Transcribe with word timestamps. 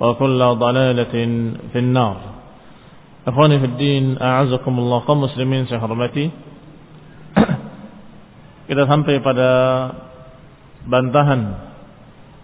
وكل 0.00 0.40
ضلالة 0.40 1.14
في 1.72 1.78
النار 1.78 2.16
Ikhwani 3.20 3.60
fi 3.60 3.68
din, 3.76 4.16
a'azakumullah 4.16 5.04
kaum 5.04 5.28
muslimin 5.28 5.68
saya 5.68 5.76
hormati. 5.84 6.32
Kita 8.68 8.88
sampai 8.88 9.20
pada 9.20 9.50
bantahan 10.88 11.42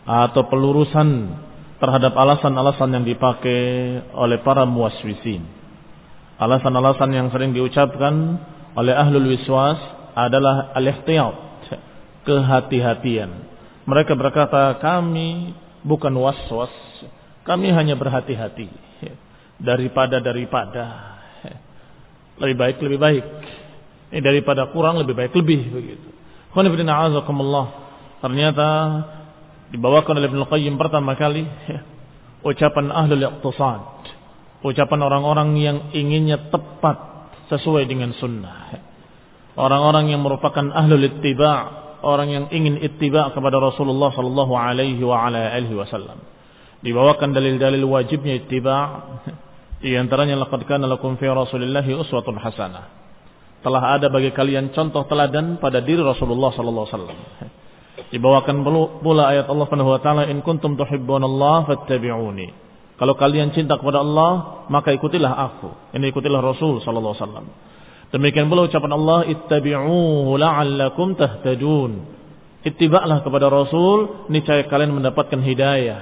atau 0.05 0.45
pelurusan 0.53 1.33
terhadap 1.81 2.13
alasan-alasan 2.13 2.93
yang 2.93 3.05
dipakai 3.09 3.61
oleh 4.13 4.45
para 4.45 4.69
muwaswisin. 4.69 5.49
Alasan-alasan 6.37 7.09
yang 7.17 7.33
sering 7.33 7.57
diucapkan 7.57 8.37
oleh 8.77 8.93
ahlul 8.93 9.33
wiswas 9.33 9.81
adalah 10.13 10.77
al-ihtiyat, 10.77 11.73
kehati-hatian. 12.29 13.33
Mereka 13.89 14.13
berkata, 14.13 14.77
kami 14.77 15.57
bukan 15.81 16.13
waswas, 16.21 16.73
kami 17.42 17.74
hanya 17.74 17.98
berhati-hati 17.98 18.70
daripada 19.58 20.22
daripada 20.22 20.84
lebih 22.42 22.58
baik 22.58 22.78
lebih 22.82 23.00
baik. 23.02 23.26
Ini 24.12 24.20
daripada 24.20 24.70
kurang 24.74 25.00
lebih 25.02 25.16
baik 25.16 25.34
lebih 25.34 25.62
begitu. 25.72 26.10
Ternyata 28.22 28.68
dibawakan 29.72 30.14
oleh 30.20 30.28
Ibnu 30.30 30.46
Qayyim 30.52 30.76
pertama 30.76 31.16
kali 31.18 31.48
ucapan 32.50 32.94
ahlul 32.94 33.26
iqtisad. 33.26 33.82
Ucapan 34.62 35.00
orang-orang 35.02 35.50
yang 35.58 35.78
inginnya 35.90 36.54
tepat 36.54 36.98
sesuai 37.50 37.90
dengan 37.90 38.14
sunnah. 38.14 38.78
Orang-orang 39.58 40.14
yang 40.14 40.22
merupakan 40.22 40.70
ahlul 40.70 41.02
ittiba', 41.02 41.98
orang 42.06 42.30
yang 42.30 42.46
ingin 42.54 42.78
ittiba' 42.78 43.34
kepada 43.34 43.58
Rasulullah 43.58 44.14
sallallahu 44.14 44.54
alaihi 44.54 45.02
wa 45.02 45.28
ala 45.28 45.50
alihi 45.50 45.74
wasallam 45.74 46.22
dibawakan 46.82 47.34
dalil-dalil 47.34 47.86
wajibnya 47.86 48.42
ittiba' 48.42 48.86
di 49.82 49.98
antaranya 49.98 50.38
laqad 50.38 50.62
kana 50.70 50.86
lakum 50.86 51.18
fi 51.18 51.26
rasulillahi 51.26 51.98
uswatun 51.98 52.38
hasanah. 52.38 52.86
Telah 53.62 53.98
ada 53.98 54.10
bagi 54.10 54.30
kalian 54.34 54.74
contoh 54.74 55.06
teladan 55.06 55.58
pada 55.62 55.82
diri 55.82 56.02
Rasulullah 56.02 56.54
sallallahu 56.54 56.86
alaihi 56.86 56.98
wasallam. 56.98 57.20
Dibawakan 58.14 58.58
pula 59.02 59.30
ayat 59.30 59.46
Allah 59.50 59.66
Subhanahu 59.70 59.94
wa 59.94 60.02
taala 60.02 60.24
in 60.30 60.42
kuntum 60.42 60.78
tuhibbunallaha 60.78 61.70
fattabi'uni. 61.70 62.50
Kalau 62.98 63.14
kalian 63.18 63.54
cinta 63.54 63.78
kepada 63.78 64.02
Allah 64.02 64.66
maka 64.70 64.94
ikutilah 64.94 65.34
aku. 65.34 65.98
Ini 65.98 66.10
ikutilah 66.14 66.42
Rasul 66.42 66.82
sallallahu 66.82 67.14
alaihi 67.18 67.26
wasallam. 67.26 67.48
Demikian 68.14 68.50
pula 68.50 68.70
ucapan 68.70 68.92
Allah 68.94 69.20
ittabi'uhu 69.30 70.32
la'allakum 70.38 71.18
tahtadun. 71.18 71.92
Ittiba'lah 72.62 73.26
kepada 73.26 73.50
Rasul 73.50 74.30
niscaya 74.30 74.66
kalian 74.70 74.94
mendapatkan 74.94 75.42
hidayah 75.42 76.02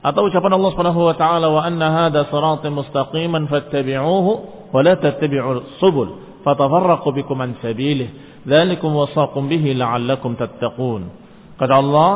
atau 0.00 0.32
ucapan 0.32 0.56
Allah 0.56 0.70
Subhanahu 0.72 1.00
wa 1.12 1.14
taala 1.16 1.46
wa 1.52 1.60
anna 1.60 2.08
hadha 2.08 2.24
siratan 2.32 2.72
mustaqiman 2.72 3.52
fattabi'uhu 3.52 4.32
wa 4.72 4.80
la 4.80 4.96
tattabi'us 4.96 5.76
subul 5.76 6.40
fatafarraqu 6.40 7.08
bikum 7.12 7.36
an 7.44 7.60
sabilihi 7.60 8.44
dzalikum 8.48 8.96
wasaqum 8.96 9.52
bihi 9.52 9.76
la'allakum 9.76 10.40
tattaqun. 10.40 11.12
Kata 11.60 11.74
Allah 11.76 12.12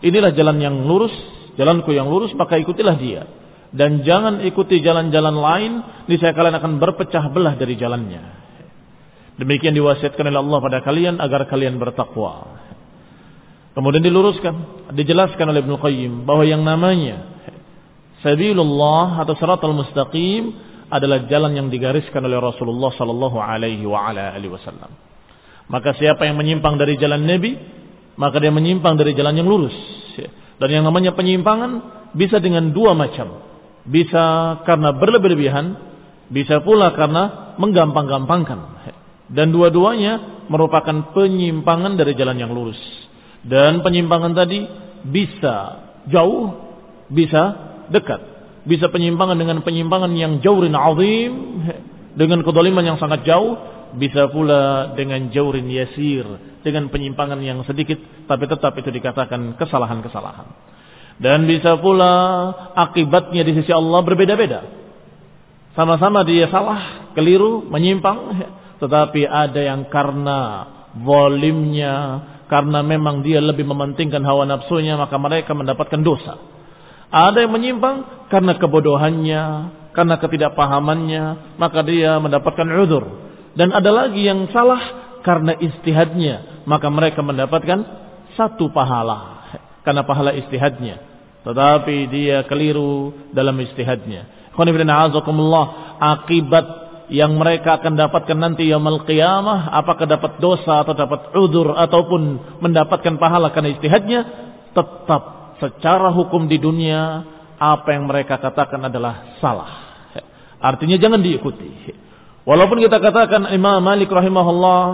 inilah 0.00 0.32
jalan 0.32 0.56
yang 0.64 0.76
lurus 0.88 1.12
jalanku 1.60 1.92
yang 1.92 2.08
lurus 2.08 2.32
maka 2.32 2.56
ikutilah 2.56 2.96
dia. 2.96 3.28
Dan 3.70 4.02
jangan 4.02 4.42
ikuti 4.42 4.82
jalan-jalan 4.82 5.36
lain 5.36 5.72
niscaya 6.10 6.34
kalian 6.34 6.58
akan 6.58 6.82
berpecah 6.82 7.30
belah 7.30 7.54
dari 7.54 7.78
jalannya. 7.78 8.22
Demikian 9.38 9.76
diwasiatkan 9.78 10.26
oleh 10.26 10.40
Allah 10.42 10.58
pada 10.58 10.78
kalian 10.82 11.16
agar 11.22 11.46
kalian 11.46 11.78
bertakwa 11.78 12.59
Kemudian 13.70 14.02
diluruskan, 14.02 14.54
dijelaskan 14.98 15.46
oleh 15.46 15.62
Ibnu 15.62 15.78
Qayyim 15.78 16.12
bahwa 16.26 16.42
yang 16.42 16.66
namanya 16.66 17.22
sabilullah 18.20 19.22
atau 19.22 19.38
siratal 19.38 19.74
mustaqim 19.74 20.52
adalah 20.90 21.30
jalan 21.30 21.54
yang 21.54 21.68
digariskan 21.70 22.18
oleh 22.26 22.42
Rasulullah 22.42 22.90
sallallahu 22.90 23.38
alaihi 23.38 23.86
wa 23.86 24.10
ala 24.10 24.34
alihi 24.34 24.50
wasallam. 24.50 24.90
Maka 25.70 25.94
siapa 25.94 26.26
yang 26.26 26.34
menyimpang 26.34 26.74
dari 26.82 26.98
jalan 26.98 27.22
Nabi, 27.22 27.54
maka 28.18 28.42
dia 28.42 28.50
menyimpang 28.50 28.98
dari 28.98 29.14
jalan 29.14 29.38
yang 29.38 29.46
lurus. 29.46 29.74
Dan 30.60 30.68
yang 30.68 30.84
namanya 30.84 31.14
penyimpangan 31.14 31.70
bisa 32.12 32.42
dengan 32.42 32.74
dua 32.74 32.92
macam. 32.92 33.48
Bisa 33.86 34.58
karena 34.68 34.92
berlebih-lebihan, 34.92 35.72
bisa 36.28 36.58
pula 36.60 36.92
karena 36.92 37.54
menggampang-gampangkan. 37.56 38.60
Dan 39.30 39.54
dua-duanya 39.54 40.44
merupakan 40.50 41.14
penyimpangan 41.14 41.94
dari 41.94 42.18
jalan 42.18 42.36
yang 42.36 42.50
lurus. 42.50 42.99
Dan 43.44 43.80
penyimpangan 43.80 44.36
tadi 44.36 44.68
bisa 45.06 45.56
jauh, 46.08 46.52
bisa 47.08 47.42
dekat. 47.88 48.20
Bisa 48.68 48.92
penyimpangan 48.92 49.40
dengan 49.40 49.64
penyimpangan 49.64 50.12
yang 50.12 50.44
jaurin 50.44 50.76
azim, 50.76 51.32
dengan 52.12 52.44
kedoliman 52.44 52.84
yang 52.84 52.98
sangat 53.00 53.24
jauh, 53.24 53.56
bisa 53.96 54.28
pula 54.28 54.92
dengan 54.94 55.32
jaurin 55.32 55.66
yasir, 55.72 56.26
dengan 56.60 56.92
penyimpangan 56.92 57.40
yang 57.40 57.64
sedikit, 57.64 57.98
tapi 58.28 58.44
tetap 58.46 58.76
itu 58.76 58.92
dikatakan 58.92 59.56
kesalahan-kesalahan. 59.56 60.48
Dan 61.20 61.44
bisa 61.44 61.76
pula 61.80 62.12
akibatnya 62.76 63.44
di 63.44 63.52
sisi 63.60 63.72
Allah 63.72 64.00
berbeda-beda. 64.04 64.60
Sama-sama 65.76 66.24
dia 66.24 66.48
salah, 66.48 67.12
keliru, 67.12 67.64
menyimpang, 67.68 68.18
tetapi 68.80 69.28
ada 69.28 69.60
yang 69.60 69.86
karena 69.92 70.66
volimnya, 70.96 71.94
karena 72.50 72.82
memang 72.82 73.22
dia 73.22 73.38
lebih 73.38 73.62
mementingkan 73.62 74.26
hawa 74.26 74.42
nafsunya 74.42 74.98
maka 74.98 75.14
mereka 75.16 75.54
mendapatkan 75.54 76.02
dosa. 76.02 76.34
Ada 77.10 77.46
yang 77.46 77.54
menyimpang 77.54 78.26
karena 78.30 78.58
kebodohannya, 78.58 79.44
karena 79.94 80.14
ketidakpahamannya, 80.18 81.54
maka 81.58 81.82
dia 81.86 82.18
mendapatkan 82.18 82.66
uzur. 82.82 83.04
Dan 83.54 83.74
ada 83.74 83.90
lagi 83.90 84.26
yang 84.26 84.46
salah 84.54 84.82
karena 85.26 85.58
istihadnya, 85.58 86.66
maka 86.66 86.86
mereka 86.90 87.22
mendapatkan 87.22 87.82
satu 88.38 88.70
pahala 88.70 89.46
karena 89.82 90.02
pahala 90.06 90.34
istihadnya. 90.34 91.02
Tetapi 91.42 91.96
dia 92.12 92.44
keliru 92.46 93.30
dalam 93.32 93.56
istihadnya. 93.58 94.52
Akibat 96.00 96.66
yang 97.10 97.34
mereka 97.34 97.82
akan 97.82 97.98
dapatkan 97.98 98.38
nanti 98.38 98.70
yaumul 98.70 99.02
qiyamah 99.02 99.74
apakah 99.74 100.06
dapat 100.06 100.38
dosa 100.38 100.86
atau 100.86 100.94
dapat 100.94 101.34
udur 101.34 101.74
ataupun 101.74 102.22
mendapatkan 102.62 103.18
pahala 103.18 103.50
karena 103.50 103.74
istihadnya 103.74 104.20
tetap 104.70 105.22
secara 105.58 106.14
hukum 106.14 106.46
di 106.46 106.62
dunia 106.62 107.26
apa 107.60 107.88
yang 107.92 108.06
mereka 108.06 108.38
katakan 108.38 108.86
adalah 108.86 109.36
salah. 109.42 109.90
Artinya 110.62 110.96
jangan 110.96 111.20
diikuti. 111.20 111.92
Walaupun 112.46 112.80
kita 112.80 113.02
katakan 113.02 113.52
Imam 113.52 113.82
Malik 113.84 114.08
rahimahullah 114.08 114.84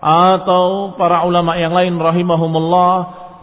atau 0.00 0.96
para 0.96 1.26
ulama 1.28 1.58
yang 1.60 1.74
lain 1.74 1.98
rahimahumullah 1.98 2.94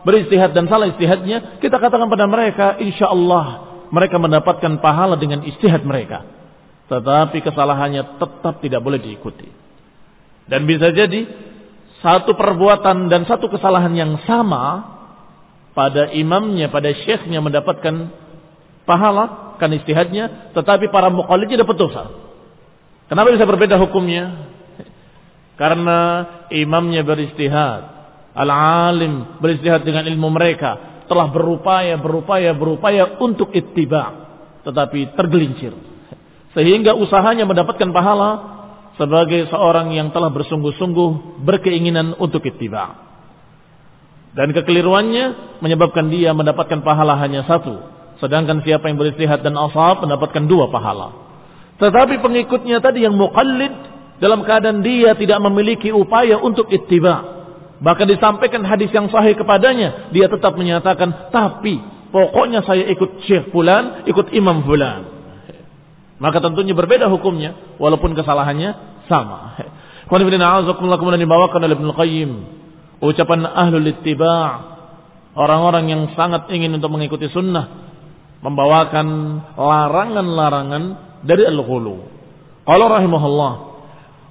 beristihad 0.07 0.55
dan 0.55 0.65
salah 0.65 0.89
istihadnya, 0.89 1.59
kita 1.61 1.77
katakan 1.77 2.07
pada 2.07 2.25
mereka 2.25 2.79
insya 2.81 3.11
Allah 3.11 3.75
mereka 3.93 4.17
mendapatkan 4.17 4.81
pahala 4.81 5.19
dengan 5.19 5.45
istihad 5.45 5.85
mereka. 5.85 6.25
Tetapi 6.91 7.37
kesalahannya 7.39 8.19
tetap 8.19 8.59
tidak 8.59 8.81
boleh 8.83 8.99
diikuti. 8.99 9.47
Dan 10.43 10.67
bisa 10.67 10.91
jadi 10.91 11.23
satu 12.03 12.35
perbuatan 12.35 13.07
dan 13.07 13.23
satu 13.23 13.47
kesalahan 13.47 13.95
yang 13.95 14.19
sama 14.27 14.91
pada 15.71 16.11
imamnya, 16.11 16.67
pada 16.67 16.91
syekhnya 16.91 17.39
mendapatkan 17.39 18.11
pahala 18.83 19.55
kan 19.55 19.71
istihadnya, 19.71 20.51
tetapi 20.51 20.91
para 20.91 21.07
mukallidnya 21.07 21.63
dapat 21.63 21.77
dosa. 21.79 22.03
Kenapa 23.07 23.31
bisa 23.31 23.47
berbeda 23.47 23.79
hukumnya? 23.79 24.51
Karena 25.55 25.99
imamnya 26.49 27.05
beristihad, 27.05 27.81
al-alim 28.35 29.39
beristihad 29.39 29.85
dengan 29.85 30.03
ilmu 30.09 30.27
mereka, 30.33 31.05
telah 31.07 31.29
berupaya, 31.29 31.95
berupaya, 31.95 32.51
berupaya 32.51 33.03
untuk 33.21 33.53
ittiba, 33.53 34.33
tetapi 34.65 35.13
tergelincir. 35.15 35.92
Sehingga 36.53 36.93
usahanya 36.93 37.49
mendapatkan 37.49 37.89
pahala 37.89 38.31
sebagai 38.97 39.49
seorang 39.49 39.93
yang 39.93 40.13
telah 40.13 40.29
bersungguh-sungguh 40.29 41.41
berkeinginan 41.41 42.13
untuk 42.21 42.45
ittiba. 42.45 42.93
Dan 44.33 44.53
kekeliruannya 44.53 45.57
menyebabkan 45.61 46.09
dia 46.09 46.33
mendapatkan 46.33 46.81
pahala 46.81 47.17
hanya 47.21 47.45
satu. 47.45 47.77
Sedangkan 48.21 48.61
siapa 48.65 48.89
yang 48.89 48.97
beristihad 48.97 49.41
dan 49.41 49.57
asab 49.57 50.05
mendapatkan 50.05 50.45
dua 50.45 50.69
pahala. 50.69 51.13
Tetapi 51.81 52.21
pengikutnya 52.21 52.81
tadi 52.81 53.05
yang 53.05 53.17
muqallid 53.17 53.73
dalam 54.21 54.45
keadaan 54.45 54.85
dia 54.85 55.17
tidak 55.17 55.41
memiliki 55.41 55.89
upaya 55.89 56.37
untuk 56.37 56.69
ittiba. 56.69 57.33
Bahkan 57.83 58.07
disampaikan 58.07 58.63
hadis 58.63 58.93
yang 58.95 59.11
sahih 59.11 59.35
kepadanya, 59.35 60.09
dia 60.15 60.31
tetap 60.31 60.55
menyatakan, 60.55 61.33
tapi 61.35 61.83
pokoknya 62.15 62.63
saya 62.63 62.87
ikut 62.87 63.27
syekh 63.27 63.51
fulan, 63.51 64.07
ikut 64.07 64.31
imam 64.31 64.63
fulan. 64.63 65.12
Maka 66.23 66.39
tentunya 66.39 66.71
berbeda 66.71 67.11
hukumnya, 67.11 67.75
walaupun 67.75 68.15
kesalahannya 68.15 69.03
sama. 69.11 69.59
Kemudian 70.07 70.39
dibawakan 70.39 71.59
oleh 71.67 71.75
Ibn 71.75 71.89
Qayyim 71.99 72.31
ucapan 73.03 73.43
ahlul 73.43 73.91
ittiba' 73.91 74.73
orang-orang 75.35 75.91
yang 75.91 76.01
sangat 76.15 76.47
ingin 76.53 76.79
untuk 76.79 76.93
mengikuti 76.95 77.27
sunnah 77.27 77.83
membawakan 78.43 79.07
larangan-larangan 79.55 80.83
dari 81.23 81.47
al-ghulu. 81.47 82.03
Qala 82.67 82.91
rahimahullah 82.91 83.53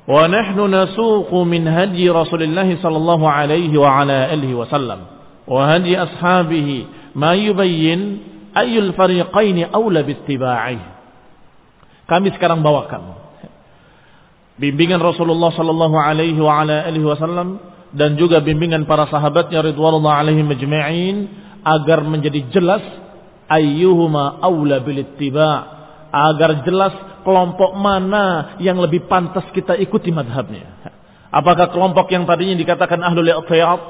wa 0.03 0.23
nahnu 0.29 0.69
nasuqu 0.69 1.37
min 1.49 1.65
hadyi 1.65 2.13
Rasulillah 2.13 2.69
sallallahu 2.69 3.25
alaihi 3.25 3.73
wa 3.77 4.05
ala 4.05 4.29
alihi 4.29 4.57
wasallam 4.57 5.09
wa 5.49 5.61
hadyi 5.69 5.97
ashabihi 5.97 6.77
ma 7.17 7.33
yubayyin 7.37 8.01
ayyul 8.53 8.93
fariqain 8.93 9.65
aula 9.73 10.05
bittiba'i. 10.05 10.92
Kami 12.07 12.35
sekarang 12.35 12.61
bawakan 12.61 13.23
bimbingan 14.61 15.01
Rasulullah 15.01 15.51
sallallahu 15.51 15.97
alaihi 15.97 16.39
wa 16.39 16.63
ala 16.63 16.85
alihi 16.85 17.03
wasallam 17.03 17.59
dan 17.93 18.15
juga 18.15 18.39
bimbingan 18.39 18.85
para 18.85 19.09
sahabatnya 19.09 19.65
ridwanullah 19.73 20.23
alaihim 20.23 20.49
majma'in 20.49 21.17
agar 21.67 22.05
menjadi 22.05 22.47
jelas 22.53 22.85
ayyuhuma 23.49 24.39
aula 24.39 24.81
bil 24.81 25.03
agar 26.13 26.51
jelas 26.63 26.95
kelompok 27.27 27.75
mana 27.75 28.57
yang 28.61 28.77
lebih 28.81 29.09
pantas 29.09 29.47
kita 29.51 29.79
ikuti 29.81 30.13
madhabnya. 30.13 30.95
Apakah 31.33 31.73
kelompok 31.73 32.13
yang 32.13 32.29
tadinya 32.29 32.53
dikatakan 32.55 33.01
ahlul 33.01 33.25
i'tiyad 33.25 33.81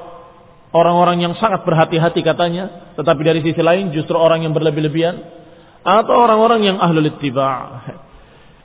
orang-orang 0.71 1.27
yang 1.27 1.35
sangat 1.43 1.67
berhati-hati 1.67 2.23
katanya, 2.23 2.95
tetapi 2.95 3.21
dari 3.27 3.41
sisi 3.43 3.59
lain 3.59 3.91
justru 3.91 4.15
orang 4.15 4.47
yang 4.47 4.55
berlebih-lebihan 4.55 5.42
atau 5.83 6.15
orang-orang 6.15 6.61
yang 6.63 6.77
ahlul 6.79 7.07
ittiba. 7.07 7.83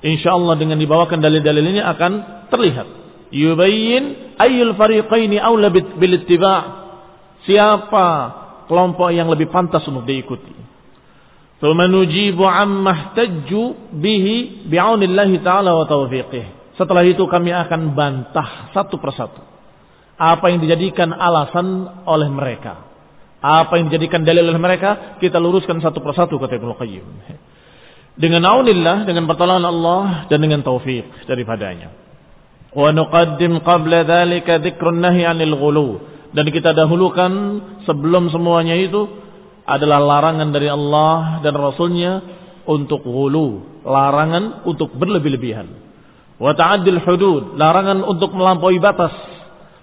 Insyaallah 0.06 0.56
dengan 0.62 0.78
dibawakan 0.78 1.18
dalil-dalil 1.18 1.66
ini 1.74 1.82
akan 1.82 2.46
terlihat. 2.54 2.88
Yubayyin 3.34 4.38
ayyul 4.40 4.78
fariqaini 4.78 5.42
aula 5.42 5.74
bil 5.74 6.16
ittiba' 6.22 6.62
siapa 7.44 8.08
kelompok 8.70 9.12
yang 9.12 9.28
lebih 9.28 9.50
pantas 9.52 9.84
untuk 9.90 10.06
diikuti? 10.06 10.54
Thumma 11.58 11.90
nujibu 11.90 12.46
amma 12.46 12.94
ihtajju 13.12 13.92
bihi 13.98 14.70
bi'aunillahi 14.70 15.42
ta'ala 15.42 15.74
wa 15.74 15.90
taufiqih 15.90 16.58
setelah 16.78 17.02
itu 17.02 17.26
kami 17.26 17.50
akan 17.50 17.98
bantah 17.98 18.70
satu 18.72 19.02
persatu 19.02 19.42
apa 20.18 20.46
yang 20.54 20.62
dijadikan 20.62 21.10
alasan 21.10 21.90
oleh 22.06 22.30
mereka 22.30 22.87
apa 23.38 23.78
yang 23.78 23.94
dijadikan 23.94 24.26
dalil 24.26 24.50
oleh 24.50 24.62
mereka? 24.62 25.20
Kita 25.22 25.38
luruskan 25.38 25.78
satu 25.78 26.02
persatu 26.02 26.42
kata 26.42 26.58
Ibnu 26.58 26.74
Qayyim. 26.74 27.06
Dengan 28.18 28.50
aunillah 28.50 29.06
dengan 29.06 29.30
pertolongan 29.30 29.70
Allah 29.70 30.26
dan 30.26 30.42
dengan 30.42 30.66
taufik 30.66 31.06
daripadanya. 31.30 31.94
Wa 32.74 32.90
nuqaddim 32.90 33.62
qabla 33.62 34.02
dhalika 34.10 34.58
dzikrun 34.58 35.06
'anil 35.06 35.54
ghulu. 35.54 35.90
Dan 36.34 36.50
kita 36.50 36.74
dahulukan 36.74 37.32
sebelum 37.86 38.34
semuanya 38.34 38.74
itu 38.74 39.06
adalah 39.70 40.02
larangan 40.02 40.50
dari 40.50 40.68
Allah 40.68 41.40
dan 41.46 41.56
Rasulnya 41.56 42.20
untuk 42.68 43.06
ghulu, 43.06 43.82
larangan 43.86 44.66
untuk 44.68 44.92
berlebih-lebihan. 44.98 45.68
Wa 46.42 46.52
ta'addil 46.58 47.00
hudud, 47.06 47.56
larangan 47.56 48.04
untuk 48.04 48.36
melampaui 48.36 48.78
batas, 48.82 49.14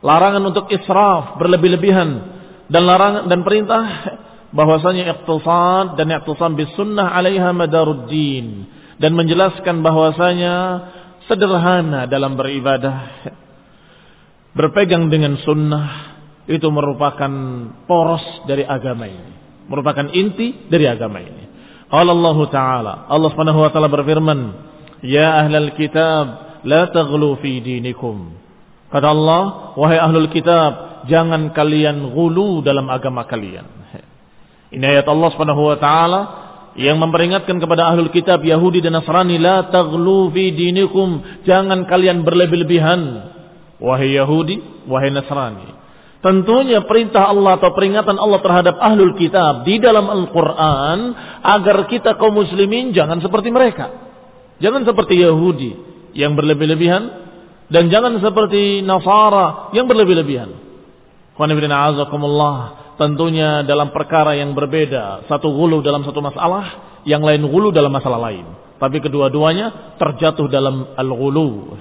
larangan 0.05 0.43
untuk 0.45 0.69
israf, 0.69 1.41
berlebih-lebihan 1.41 2.34
dan 2.69 2.83
larangan 2.89 3.25
dan 3.29 3.41
perintah 3.45 3.85
bahwasanya 4.55 5.11
iqtisad 5.19 5.99
dan 5.99 6.07
iqtisam 6.15 6.55
bis 6.55 6.71
sunnah 6.79 7.13
'alaiha 7.13 7.51
madaruddin 7.51 8.71
dan 9.03 9.13
menjelaskan 9.19 9.83
bahwasanya 9.83 10.55
sederhana 11.27 12.07
dalam 12.07 12.39
beribadah. 12.39 13.27
Berpegang 14.55 15.11
dengan 15.11 15.35
sunnah 15.43 16.15
itu 16.47 16.69
merupakan 16.71 17.33
poros 17.91 18.23
dari 18.47 18.63
agama 18.63 19.11
ini. 19.11 19.35
Merupakan 19.67 20.07
inti 20.15 20.71
dari 20.71 20.87
agama 20.87 21.19
ini. 21.19 21.45
Allah 21.91 22.39
Ta'ala. 22.51 22.95
Allah 23.11 23.29
Subhanahu 23.35 23.61
wa 23.67 23.71
taala 23.71 23.91
berfirman, 23.91 24.39
"Ya 25.03 25.43
ahlal 25.43 25.75
kitab, 25.75 26.59
la 26.63 26.91
taghlu 26.91 27.39
fi 27.43 27.59
dinikum." 27.63 28.44
Kata 28.95 29.11
Allah, 29.11 29.75
wahai 29.75 29.99
ahlul 29.99 30.31
kitab, 30.31 31.03
jangan 31.11 31.51
kalian 31.51 32.15
gulu 32.15 32.63
dalam 32.63 32.87
agama 32.87 33.27
kalian. 33.27 33.67
Ini 34.71 34.85
ayat 34.87 35.07
Allah 35.11 35.29
Subhanahu 35.35 35.63
wa 35.67 35.77
taala 35.83 36.21
yang 36.75 36.99
memperingatkan 36.99 37.59
kepada 37.63 37.91
ahlul 37.91 38.11
kitab 38.11 38.43
Yahudi 38.43 38.83
dan 38.83 38.99
Nasrani 38.99 39.39
la 39.39 39.71
taghlu 39.71 40.31
fi 40.35 40.51
dinikum 40.51 41.23
jangan 41.47 41.87
kalian 41.87 42.27
berlebih-lebihan 42.27 43.01
wahai 43.79 44.19
Yahudi 44.19 44.87
wahai 44.91 45.15
Nasrani 45.15 45.71
tentunya 46.19 46.83
perintah 46.83 47.31
Allah 47.31 47.63
atau 47.63 47.71
peringatan 47.79 48.19
Allah 48.19 48.43
terhadap 48.43 48.75
ahlul 48.83 49.15
kitab 49.15 49.63
di 49.63 49.79
dalam 49.79 50.11
Al-Qur'an 50.11 50.99
agar 51.47 51.87
kita 51.87 52.19
kaum 52.19 52.35
muslimin 52.43 52.91
jangan 52.91 53.23
seperti 53.23 53.55
mereka 53.55 53.95
jangan 54.59 54.83
seperti 54.83 55.23
Yahudi 55.23 55.79
yang 56.19 56.35
berlebih-lebihan 56.35 57.24
dan 57.75 57.91
jangan 57.91 58.23
seperti 58.23 58.87
Nasara 58.87 59.75
yang 59.75 59.91
berlebih-lebihan 59.91 60.63
tentunya 62.95 63.67
dalam 63.67 63.91
perkara 63.91 64.39
yang 64.39 64.55
berbeda. 64.55 65.27
Satu 65.27 65.51
gulu 65.51 65.83
dalam 65.83 66.07
satu 66.07 66.23
masalah, 66.23 67.01
yang 67.03 67.23
lain 67.23 67.43
gulu 67.47 67.75
dalam 67.75 67.91
masalah 67.91 68.31
lain. 68.31 68.47
Tapi 68.79 69.03
kedua-duanya 69.03 69.99
terjatuh 69.99 70.47
dalam 70.51 70.95
al-ghulu. 70.95 71.79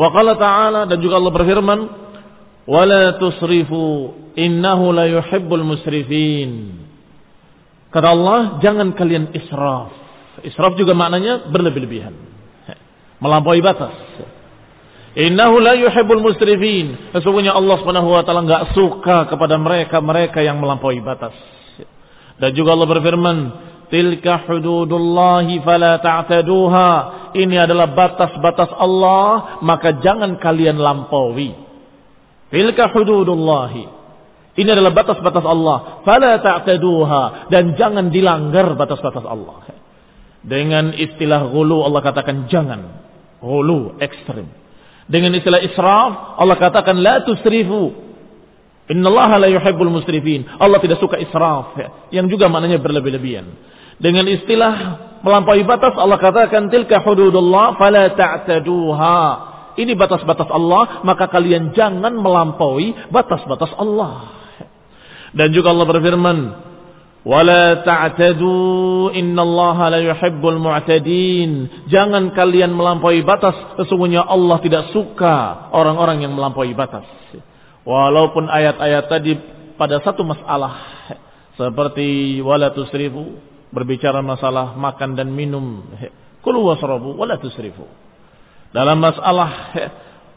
Wa 0.00 0.08
qala 0.12 0.32
ta'ala 0.36 0.80
dan 0.88 0.96
juga 1.00 1.20
Allah 1.20 1.32
berfirman, 1.32 1.78
"Wala 2.64 3.20
tusrifu 3.20 4.16
innahu 4.32 4.96
la 4.96 5.04
yuhibbul 5.08 5.64
musrifin." 5.64 6.80
Kata 7.90 8.08
Allah, 8.08 8.40
jangan 8.62 8.94
kalian 8.94 9.34
israf. 9.34 9.92
Israf 10.46 10.72
juga 10.78 10.96
maknanya 10.96 11.50
berlebih-lebihan. 11.50 12.14
Melampaui 13.20 13.60
batas. 13.60 13.92
Innahu 15.18 15.58
la 15.58 15.74
yuhibbul 15.74 16.22
musrifin. 16.22 17.10
Sesungguhnya 17.10 17.50
Allah 17.50 17.82
Subhanahu 17.82 18.14
wa 18.14 18.22
taala 18.22 18.46
enggak 18.46 18.64
suka 18.78 19.26
kepada 19.26 19.58
mereka-mereka 19.58 20.38
yang 20.38 20.62
melampaui 20.62 21.02
batas. 21.02 21.34
Dan 22.38 22.54
juga 22.54 22.78
Allah 22.78 22.88
berfirman, 22.88 23.36
"Tilka 23.90 24.46
hududullahi 24.46 25.58
fala 25.66 25.98
ta'taduha." 25.98 26.90
Ini 27.34 27.66
adalah 27.66 27.90
batas-batas 27.90 28.70
Allah, 28.78 29.58
maka 29.66 29.98
jangan 29.98 30.38
kalian 30.38 30.78
lampaui. 30.78 31.58
Tilka 32.50 32.94
hududullahi. 32.94 33.86
Ini 34.58 34.70
adalah 34.74 34.94
batas-batas 34.94 35.46
Allah. 35.46 36.02
Fala 36.06 36.38
ta'taduha 36.38 37.50
dan 37.50 37.74
jangan 37.74 38.14
dilanggar 38.14 38.74
batas-batas 38.78 39.26
Allah. 39.26 39.62
Dengan 40.40 40.94
istilah 40.94 41.50
gulu 41.50 41.82
Allah 41.82 42.02
katakan 42.02 42.46
jangan. 42.46 42.80
Gulu 43.42 43.98
ekstrim. 43.98 44.60
Dengan 45.10 45.34
istilah 45.34 45.58
israf, 45.66 46.38
Allah 46.38 46.54
katakan 46.54 46.94
la 47.02 47.26
tusrifu. 47.26 47.90
Innallaha 48.90 49.42
la 49.42 49.48
yuhibbul 49.50 49.90
musrifin. 49.90 50.46
Allah 50.58 50.78
tidak 50.78 51.02
suka 51.02 51.18
israf, 51.18 51.74
yang 52.14 52.30
juga 52.30 52.46
maknanya 52.46 52.78
berlebih-lebihan. 52.78 53.46
Dengan 53.98 54.30
istilah 54.30 54.74
melampaui 55.26 55.66
batas, 55.66 55.98
Allah 55.98 56.16
katakan 56.16 56.70
tilka 56.70 57.02
hududullah 57.02 57.74
fala 57.74 58.14
ta'taduha. 58.14 59.20
Ini 59.78 59.98
batas-batas 59.98 60.46
Allah, 60.50 61.02
maka 61.02 61.26
kalian 61.26 61.74
jangan 61.74 62.14
melampaui 62.14 62.94
batas-batas 63.10 63.70
Allah. 63.78 64.40
Dan 65.30 65.54
juga 65.54 65.70
Allah 65.70 65.86
berfirman, 65.86 66.38
Wala 67.20 67.84
ta'tadu 67.84 69.12
innallaha 69.12 69.92
la 69.92 70.00
yuhibbul 70.00 70.56
mu'tadin. 70.56 71.84
Jangan 71.92 72.32
kalian 72.32 72.72
melampaui 72.72 73.20
batas, 73.20 73.52
sesungguhnya 73.76 74.24
Allah 74.24 74.56
tidak 74.64 74.88
suka 74.96 75.68
orang-orang 75.76 76.24
yang 76.24 76.32
melampaui 76.32 76.72
batas. 76.72 77.04
Walaupun 77.84 78.48
ayat-ayat 78.48 79.04
tadi 79.12 79.36
pada 79.76 80.00
satu 80.00 80.24
masalah 80.24 80.80
seperti 81.60 82.40
wala 82.40 82.72
tusrifu 82.72 83.36
berbicara 83.68 84.24
masalah 84.24 84.72
makan 84.80 85.12
dan 85.12 85.28
minum. 85.28 85.84
Kulu 86.40 86.72
wasrabu 86.72 87.20
wala 87.20 87.36
tusrifu. 87.36 87.84
Dalam 88.72 88.96
masalah 88.96 89.76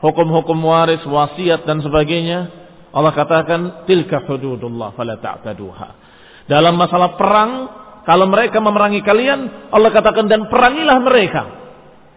hukum-hukum 0.04 0.60
waris, 0.68 1.00
wasiat 1.08 1.63
dan 1.63 1.80
sebagainya, 1.80 2.52
Allah 2.92 3.16
katakan 3.16 3.88
tilka 3.88 4.20
hududullah 4.28 4.92
fala 5.00 5.16
ta'taduha. 5.16 6.02
Dalam 6.48 6.76
masalah 6.76 7.16
perang, 7.16 7.52
kalau 8.04 8.28
mereka 8.28 8.60
memerangi 8.60 9.00
kalian, 9.00 9.72
Allah 9.72 9.90
katakan 9.96 10.28
dan 10.28 10.52
perangilah 10.52 11.00
mereka. 11.00 11.44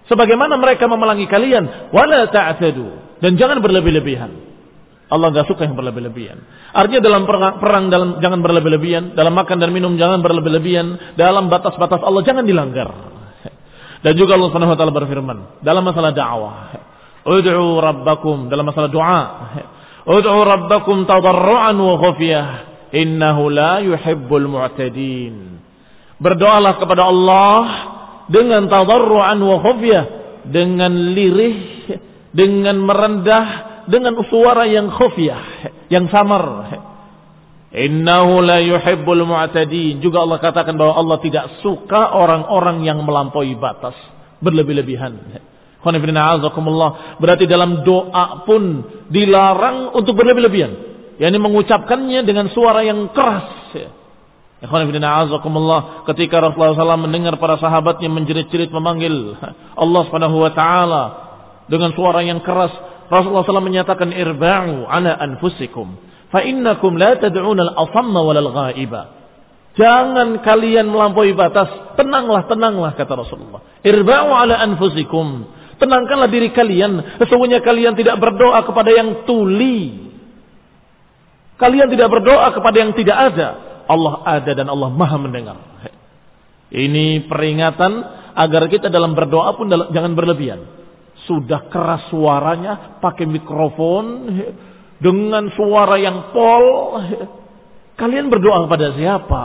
Sebagaimana 0.06 0.58
mereka 0.58 0.86
memerangi 0.86 1.26
kalian, 1.26 1.90
wala 1.90 2.30
ta'tadu 2.30 3.18
dan 3.18 3.34
jangan 3.34 3.58
berlebih-lebihan. 3.58 4.30
Allah 5.06 5.30
nggak 5.30 5.46
suka 5.46 5.70
yang 5.70 5.78
berlebih-lebihan. 5.78 6.42
Artinya 6.74 7.02
dalam 7.02 7.22
perang, 7.30 7.62
perang 7.62 7.84
dalam 7.86 8.18
jangan 8.18 8.42
berlebih-lebihan, 8.42 9.14
dalam 9.14 9.34
makan 9.38 9.56
dan 9.62 9.70
minum 9.70 9.94
jangan 9.94 10.18
berlebih-lebihan, 10.18 11.14
dalam 11.14 11.46
batas-batas 11.46 12.02
Allah 12.02 12.22
jangan 12.26 12.42
dilanggar. 12.42 12.90
Dan 14.02 14.12
juga 14.18 14.34
Allah 14.34 14.50
Subhanahu 14.50 14.74
wa 14.74 14.78
taala 14.78 14.94
berfirman 14.94 15.38
dalam 15.62 15.82
masalah 15.86 16.10
dakwah, 16.10 16.58
"Ud'u 17.26 17.78
rabbakum" 17.78 18.50
dalam 18.50 18.66
masalah 18.66 18.90
doa. 18.90 19.22
"Ud'u 20.06 20.38
rabbakum 20.42 21.06
tadarruan 21.06 21.78
wa 21.78 21.94
khufyah." 22.02 22.75
Innahu 22.94 23.50
la 23.50 23.82
yuhibbul 23.82 24.46
mu'tadin. 24.46 25.58
Berdoalah 26.16 26.80
kepada 26.80 27.08
Allah 27.08 27.60
dengan 28.30 28.66
tadarruan 28.70 29.38
wa 29.42 29.56
khufyah, 29.62 30.04
dengan 30.46 30.92
lirih, 31.12 31.58
dengan 32.30 32.76
merendah, 32.80 33.46
dengan 33.90 34.18
suara 34.26 34.66
yang 34.66 34.90
khufyah, 34.90 35.70
yang 35.90 36.06
samar. 36.10 36.44
Innahu 37.76 38.40
la 38.40 38.58
yuhibbul 38.62 39.26
mu'tadin. 39.26 40.00
Juga 40.00 40.22
Allah 40.24 40.38
katakan 40.40 40.74
bahwa 40.78 40.94
Allah 40.96 41.18
tidak 41.20 41.60
suka 41.60 42.14
orang-orang 42.14 42.86
yang 42.86 43.02
melampaui 43.02 43.54
batas, 43.58 43.94
berlebih-lebihan. 44.40 45.42
Berarti 47.22 47.44
dalam 47.46 47.86
doa 47.86 48.42
pun 48.42 48.62
dilarang 49.06 49.94
untuk 49.94 50.18
berlebih-lebihan 50.18 50.95
yakni 51.16 51.38
mengucapkannya 51.40 52.24
dengan 52.24 52.48
suara 52.52 52.84
yang 52.84 53.12
keras. 53.12 53.72
Ketika 56.08 56.36
Rasulullah 56.40 56.74
SAW 56.74 57.04
mendengar 57.04 57.36
para 57.36 57.60
sahabatnya 57.60 58.08
menjerit-jerit 58.08 58.72
memanggil 58.72 59.36
Allah 59.76 60.00
Subhanahu 60.08 60.36
wa 60.40 60.50
taala 60.56 61.02
dengan 61.68 61.92
suara 61.92 62.24
yang 62.24 62.40
keras, 62.40 62.72
Rasulullah 63.12 63.44
SAW 63.44 63.68
menyatakan 63.68 64.16
irba'u 64.16 64.88
ala 64.88 65.12
anfusikum 65.20 66.00
fa 66.32 66.40
innakum 66.42 66.96
la 66.96 67.20
tad'una 67.20 67.72
al-asamma 67.72 68.20
wal 68.24 68.50
ghaiba. 68.50 69.02
Jangan 69.76 70.40
kalian 70.40 70.88
melampaui 70.88 71.36
batas. 71.36 71.68
Tenanglah, 72.00 72.48
tenanglah 72.48 72.96
kata 72.96 73.12
Rasulullah. 73.12 73.60
Irba'u 73.84 74.32
ala 74.32 74.56
anfusikum. 74.64 75.52
Tenangkanlah 75.76 76.32
diri 76.32 76.48
kalian. 76.48 77.20
Sesungguhnya 77.20 77.60
kalian 77.60 77.92
tidak 77.92 78.16
berdoa 78.16 78.64
kepada 78.64 78.88
yang 78.88 79.28
tuli. 79.28 80.05
Kalian 81.56 81.88
tidak 81.88 82.12
berdoa 82.12 82.52
kepada 82.52 82.76
yang 82.76 82.92
tidak 82.92 83.16
ada. 83.32 83.48
Allah 83.86 84.14
ada 84.26 84.52
dan 84.52 84.66
Allah 84.68 84.90
maha 84.92 85.16
mendengar. 85.16 85.56
Ini 86.68 87.30
peringatan 87.30 87.92
agar 88.36 88.62
kita 88.68 88.90
dalam 88.92 89.16
berdoa 89.16 89.56
pun 89.56 89.70
jangan 89.70 90.12
berlebihan. 90.12 90.60
Sudah 91.24 91.72
keras 91.72 92.06
suaranya, 92.12 93.00
pakai 93.00 93.24
mikrofon, 93.24 94.04
dengan 95.00 95.48
suara 95.56 95.96
yang 95.96 96.30
pol. 96.30 96.64
Kalian 97.96 98.28
berdoa 98.28 98.68
kepada 98.68 98.92
siapa? 98.92 99.44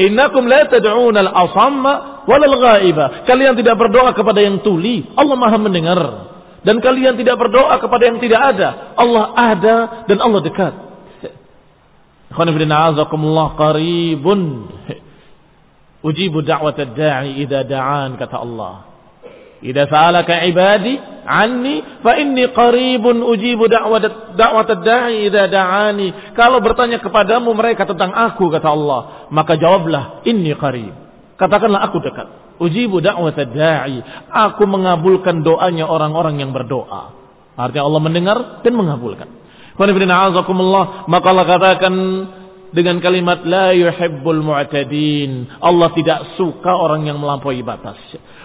Innakum 0.00 0.48
la 0.48 0.68
tad'un 0.68 1.16
al-asamma 1.16 2.24
al 2.28 2.56
ghaiba. 2.60 3.24
Kalian 3.24 3.56
tidak 3.56 3.76
berdoa 3.80 4.12
kepada 4.12 4.40
yang 4.44 4.60
tuli. 4.60 5.08
Allah 5.16 5.36
Maha 5.36 5.56
mendengar. 5.56 6.00
Dan 6.60 6.76
kalian 6.84 7.16
tidak 7.16 7.40
berdoa 7.40 7.80
kepada 7.80 8.04
yang 8.04 8.20
tidak 8.20 8.40
ada. 8.56 8.92
Allah 8.96 9.32
ada 9.32 9.76
dan 10.04 10.20
Allah 10.20 10.40
dekat. 10.44 10.89
Khonifidina 12.30 12.94
azakumullah 12.94 13.58
qaribun. 13.58 14.70
Ujibu 16.00 16.40
da'wat 16.40 16.80
da'i 16.96 17.44
idha 17.44 17.60
da'an 17.66 18.16
kata 18.16 18.40
Allah. 18.40 18.88
Idza 19.60 19.84
sa'alaka 19.92 20.40
ibadi 20.48 20.96
anni 21.28 22.00
fa 22.00 22.16
inni 22.16 22.48
qaribun 22.48 23.20
ujibu 23.20 23.68
da'wat 23.68 24.32
da'wat 24.32 24.70
da'i 24.80 25.28
idza 25.28 25.52
da'ani. 25.52 26.32
Kalau 26.32 26.64
bertanya 26.64 27.04
kepadamu 27.04 27.52
mereka 27.52 27.84
tentang 27.84 28.16
aku 28.16 28.48
kata 28.48 28.68
Allah, 28.72 29.28
maka 29.28 29.60
jawablah 29.60 30.24
inni 30.24 30.56
qarib. 30.56 30.96
Katakanlah 31.36 31.84
aku 31.84 32.00
dekat. 32.00 32.56
Ujibu 32.56 33.04
da'wat 33.04 33.36
da'i. 33.52 34.00
Aku 34.32 34.64
mengabulkan 34.64 35.44
doanya 35.44 35.84
orang-orang 35.84 36.40
yang 36.40 36.56
berdoa. 36.56 37.12
Artinya 37.60 37.84
Allah 37.84 38.00
mendengar 38.00 38.38
dan 38.64 38.72
mengabulkan. 38.72 39.28
Maka 39.76 41.26
Allah 41.30 41.46
katakan 41.46 41.94
dengan 42.70 43.02
kalimat 43.02 43.42
la 43.46 43.74
yuhibbul 43.74 44.42
mu'tadin. 44.42 45.58
Allah 45.58 45.90
tidak 45.94 46.38
suka 46.38 46.70
orang 46.70 47.06
yang 47.06 47.18
melampaui 47.18 47.62
batas. 47.66 47.98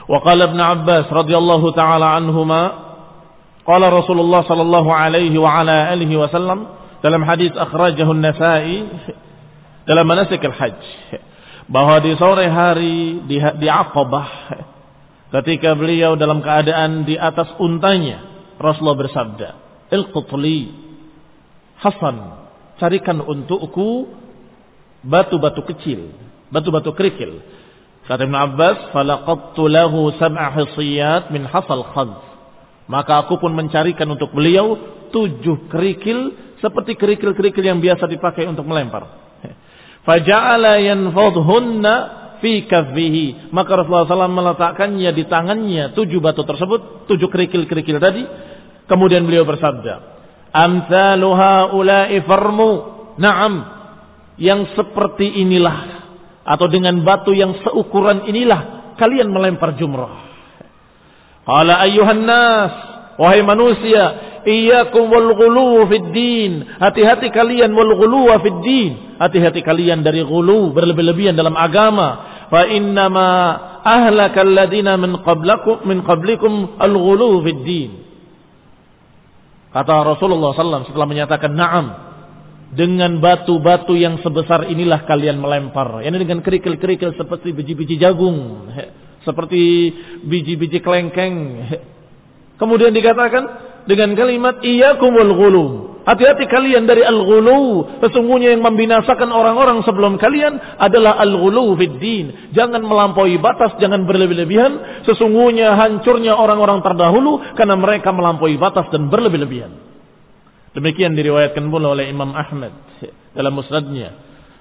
Wa 0.09 0.21
qala 0.21 0.49
Ibn 0.49 0.59
Abbas 0.59 1.05
radhiyallahu 1.09 1.67
taala 1.73 2.17
anhuma 2.17 2.61
qala 3.65 3.89
Rasulullah 3.89 4.45
sallallahu 4.45 4.89
alaihi 4.89 5.37
wa 5.37 5.61
ala 5.61 5.89
alihi 5.93 6.13
wasallam 6.17 6.69
dalam 7.01 7.21
hadis 7.25 7.53
akhrajahu 7.53 8.13
An-Nasa'i 8.13 8.77
dalam 9.85 10.05
manasik 10.05 10.41
al-hajj 10.41 10.81
bahwa 11.69 11.97
di 12.01 12.13
sore 12.17 12.45
hari 12.49 13.25
di, 13.25 13.37
di 13.41 13.67
Aqabah 13.69 14.29
ketika 15.41 15.73
beliau 15.73 16.13
dalam 16.13 16.41
keadaan 16.41 17.05
di 17.05 17.17
atas 17.17 17.49
untanya 17.57 18.21
Rasulullah 18.61 18.97
bersabda 18.97 19.49
ilqutli 19.89 20.84
Hasan, 21.79 22.15
carikan 22.79 23.19
untukku 23.19 24.09
batu-batu 25.05 25.61
kecil, 25.67 26.11
batu-batu 26.49 26.95
kerikil. 26.95 27.43
Kata 28.05 28.21
Ibn 28.21 28.37
Abbas, 28.37 28.77
falaqattu 28.93 29.65
lahu 29.65 30.13
sab'a 30.17 30.53
hisiyat 30.53 31.33
min 31.33 31.45
hasal 31.49 31.81
khadz. 31.89 32.21
Maka 32.85 33.25
aku 33.25 33.41
pun 33.41 33.49
mencarikan 33.57 34.05
untuk 34.13 34.29
beliau 34.29 34.77
tujuh 35.09 35.73
kerikil 35.73 36.37
seperti 36.61 36.93
kerikil-kerikil 36.93 37.65
yang 37.65 37.81
biasa 37.81 38.05
dipakai 38.05 38.45
untuk 38.45 38.69
melempar. 38.69 39.09
Faja'ala 40.07 40.77
yanfadhunna 40.85 41.93
fi 42.45 42.69
kaffihi. 42.69 43.49
Maka 43.49 43.73
Rasulullah 43.73 44.05
SAW 44.05 44.29
meletakkannya 44.29 45.09
di 45.17 45.23
tangannya 45.25 45.97
tujuh 45.97 46.21
batu 46.21 46.45
tersebut, 46.45 47.09
tujuh 47.09 47.25
kerikil-kerikil 47.25 47.97
tadi. 47.97 48.23
Kemudian 48.85 49.25
beliau 49.25 49.49
bersabda, 49.49 50.14
amsaluha 50.55 51.75
ulai 51.75 52.15
farmu. 52.23 52.71
Naam. 53.19 53.75
Yang 54.39 54.75
seperti 54.75 55.43
inilah 55.43 56.07
atau 56.43 56.67
dengan 56.67 56.99
batu 57.03 57.31
yang 57.31 57.55
seukuran 57.63 58.27
inilah 58.27 58.93
kalian 58.99 59.31
melempar 59.31 59.79
jumrah. 59.79 60.27
Qala 61.47 61.79
ayyuhan 61.79 62.23
nas 62.27 62.95
Wahai 63.15 63.47
manusia, 63.47 64.03
iyyakum 64.43 65.07
wal 65.07 65.31
ghuluw 65.39 65.87
fid 65.87 66.11
din. 66.11 66.67
Hati-hati 66.83 67.31
kalian 67.31 67.71
wal 67.71 67.95
ghuluw 67.95 68.27
fid 68.43 68.59
din. 68.59 68.91
Hati-hati 69.15 69.63
kalian 69.63 70.03
dari 70.03 70.19
ghulu, 70.19 70.75
berlebih-lebihan 70.75 71.31
dalam 71.31 71.55
agama. 71.55 72.43
Fa 72.51 72.67
innama 72.67 73.27
ahlaka 73.87 74.43
alladziina 74.43 74.99
min 74.99 75.23
qablakum 75.23 75.87
min 75.87 76.03
qablikum 76.03 76.75
al 76.75 76.91
ghuluw 76.91 77.39
fid 77.47 77.59
din. 77.63 77.91
Kata 79.75 80.07
Rasulullah 80.07 80.55
SAW 80.55 80.87
setelah 80.87 81.07
menyatakan 81.07 81.51
na'am. 81.51 81.87
Dengan 82.75 83.19
batu-batu 83.23 83.95
yang 83.95 84.19
sebesar 84.23 84.67
inilah 84.71 85.03
kalian 85.03 85.39
melempar. 85.39 86.03
Ini 86.03 86.15
dengan 86.15 86.39
kerikil-kerikil 86.43 87.15
seperti 87.15 87.51
biji-biji 87.51 87.99
jagung. 87.99 88.67
Seperti 89.27 89.89
biji-biji 90.21 90.85
kelengkeng 90.85 91.65
Kemudian 92.55 92.95
dikatakan 92.95 93.43
dengan 93.83 94.15
kalimat 94.15 94.63
iyyakumul 94.63 95.31
ghulu. 95.35 95.67
Hati-hati 96.05 96.45
kalian 96.45 96.85
dari 96.85 97.01
al-ghulu. 97.01 97.97
Sesungguhnya 97.97 98.53
yang 98.53 98.61
membinasakan 98.61 99.33
orang-orang 99.33 99.81
sebelum 99.81 100.21
kalian 100.21 100.77
adalah 100.77 101.17
al-ghulu 101.17 101.73
fid 101.81 101.97
din. 101.97 102.53
Jangan 102.53 102.85
melampaui 102.85 103.41
batas, 103.41 103.73
jangan 103.81 104.05
berlebih-lebihan. 104.05 105.01
Sesungguhnya 105.09 105.73
hancurnya 105.73 106.37
orang-orang 106.37 106.85
terdahulu 106.85 107.41
karena 107.57 107.73
mereka 107.73 108.13
melampaui 108.13 108.53
batas 108.61 108.85
dan 108.93 109.09
berlebih-lebihan. 109.09 109.73
Demikian 110.77 111.17
diriwayatkan 111.17 111.65
pula 111.73 111.97
oleh 111.97 112.05
Imam 112.13 112.37
Ahmad 112.37 112.75
dalam 113.33 113.57
musnadnya 113.57 114.13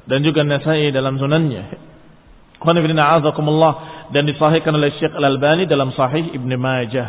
dan 0.08 0.24
juga 0.24 0.48
Nasai 0.48 0.88
dalam 0.96 1.20
sunannya. 1.20 1.92
Dan 4.14 4.24
disahihkan 4.24 4.72
oleh 4.72 4.96
Syekh 4.96 5.12
Al-Albani 5.12 5.68
dalam 5.68 5.92
Sahih 5.92 6.32
Ibn 6.32 6.50
Majah. 6.56 7.08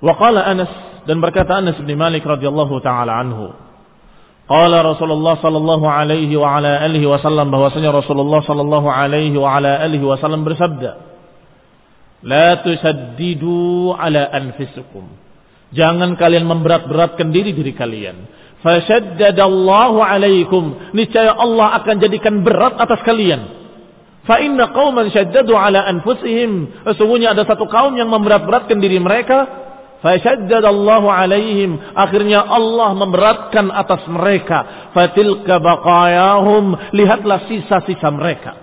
Waqala 0.00 0.48
Anas 0.48 0.95
dan 1.06 1.22
berkata 1.22 1.62
Anas 1.62 1.78
bin 1.78 1.94
Malik 1.94 2.26
radhiyallahu 2.26 2.82
taala 2.82 3.22
anhu. 3.22 3.54
Qala 4.46 4.78
Rasulullah 4.82 5.38
sallallahu 5.42 5.86
alaihi 5.86 6.34
wa 6.38 6.58
ala 6.58 6.82
alihi 6.86 7.06
wasallam 7.06 7.50
bahwasanya 7.50 7.90
Rasulullah 7.90 8.42
sallallahu 8.46 8.86
alaihi 8.86 9.34
wa 9.34 9.58
ala 9.58 9.82
alihi 9.82 10.06
wasallam 10.06 10.46
bersabda, 10.46 10.90
"La 12.22 12.62
tusaddidu 12.62 13.94
ala 13.94 14.30
anfusikum." 14.30 15.06
Jangan 15.74 16.14
kalian 16.14 16.46
memberat-beratkan 16.46 17.34
diri 17.34 17.50
diri 17.50 17.74
kalian. 17.74 18.30
Fashaddadallahu 18.62 19.98
alaikum. 19.98 20.94
Niscaya 20.94 21.34
Allah 21.34 21.82
akan 21.82 21.96
jadikan 21.98 22.46
berat 22.46 22.78
atas 22.78 23.02
kalian. 23.02 23.50
Fa 24.26 24.38
inna 24.42 24.70
qauman 24.70 25.10
syaddadu 25.10 25.58
ala 25.58 25.86
anfusihim. 25.90 26.82
Sesungguhnya 26.86 27.34
ada 27.34 27.42
satu 27.46 27.66
kaum 27.66 27.98
yang 27.98 28.10
memberat-beratkan 28.10 28.78
diri 28.78 29.02
mereka 29.02 29.65
Fasyaddadallahu 30.06 31.10
alaihim. 31.10 31.82
Akhirnya 31.98 32.46
Allah 32.46 32.94
memberatkan 32.94 33.74
atas 33.74 34.06
mereka. 34.06 34.90
Fatilka 34.94 35.58
baqayahum. 35.58 36.94
Lihatlah 36.94 37.50
sisa-sisa 37.50 38.14
mereka. 38.14 38.54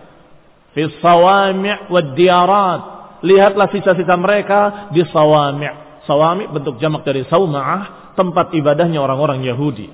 Fi 0.72 0.88
sawami' 1.04 1.92
wa 1.92 2.00
diyarat. 2.16 2.82
Lihatlah 3.28 3.68
sisa-sisa 3.76 4.16
mereka 4.16 4.88
di 4.96 5.04
sawami'. 5.04 6.08
Sawami' 6.08 6.48
bentuk 6.48 6.80
jamak 6.80 7.04
dari 7.04 7.28
sawma'ah. 7.28 8.16
Tempat 8.16 8.56
ibadahnya 8.56 9.04
orang-orang 9.04 9.44
Yahudi. 9.44 9.92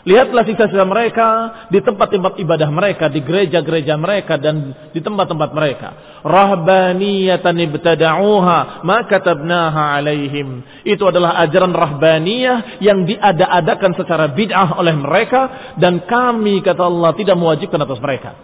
Lihatlah 0.00 0.48
sisa-sisa 0.48 0.88
mereka 0.88 1.28
di 1.68 1.84
tempat-tempat 1.84 2.40
ibadah 2.40 2.72
mereka, 2.72 3.12
di 3.12 3.20
gereja-gereja 3.20 4.00
mereka 4.00 4.40
dan 4.40 4.72
di 4.96 5.00
tempat-tempat 5.04 5.52
mereka. 5.52 5.88
Rahbaniyatan 6.24 7.56
ibtada'uha 7.68 8.80
ma 8.80 9.04
katabnaha 9.04 10.00
alaihim. 10.00 10.64
Itu 10.88 11.04
adalah 11.04 11.36
ajaran 11.44 11.76
rahbaniyah 11.76 12.80
yang 12.80 13.04
diada-adakan 13.04 13.92
secara 13.92 14.32
bid'ah 14.32 14.80
oleh 14.80 14.96
mereka 14.96 15.74
dan 15.76 16.00
kami 16.08 16.64
kata 16.64 16.80
Allah 16.80 17.12
tidak 17.12 17.36
mewajibkan 17.36 17.84
atas 17.84 18.00
mereka. 18.00 18.40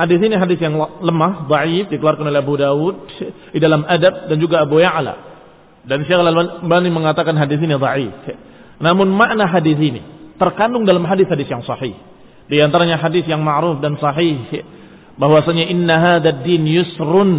Hadis 0.00 0.16
ini 0.22 0.32
hadis 0.38 0.58
yang 0.62 0.78
lemah, 1.02 1.50
dhaif 1.50 1.90
dikeluarkan 1.90 2.22
oleh 2.22 2.38
Abu 2.38 2.54
Dawud 2.54 2.94
di 3.50 3.58
dalam 3.58 3.82
adab 3.82 4.30
dan 4.30 4.38
juga 4.38 4.62
Abu 4.62 4.78
Ya'la. 4.78 5.28
Dan 5.84 6.06
Syekh 6.06 6.22
Al-Albani 6.22 6.88
mengatakan 6.88 7.34
hadis 7.34 7.58
ini 7.58 7.74
dhaif. 7.74 8.14
Namun 8.80 9.12
makna 9.12 9.44
hadis 9.44 9.76
ini 9.76 10.00
terkandung 10.40 10.88
dalam 10.88 11.04
hadis-hadis 11.04 11.46
yang 11.46 11.60
sahih. 11.62 11.92
Di 12.48 12.58
antaranya 12.64 12.96
hadis 12.96 13.28
yang 13.28 13.44
ma'ruf 13.44 13.78
dan 13.84 14.00
sahih 14.00 14.64
bahwasanya 15.20 15.68
inna 15.68 15.96
hadzal 16.00 16.40
din 16.42 16.64
yusrun 16.64 17.30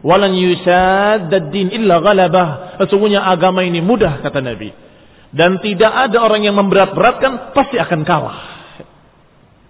walan 0.00 0.32
yusaddad 0.32 1.52
din 1.52 1.68
illa 1.68 2.00
ghalabah. 2.00 2.80
Sesungguhnya 2.80 3.20
agama 3.28 3.60
ini 3.60 3.84
mudah 3.84 4.24
kata 4.24 4.40
Nabi. 4.40 4.72
Dan 5.30 5.62
tidak 5.62 5.92
ada 5.94 6.18
orang 6.26 6.42
yang 6.42 6.58
memberat-beratkan 6.58 7.54
pasti 7.54 7.78
akan 7.78 8.02
kalah. 8.02 8.38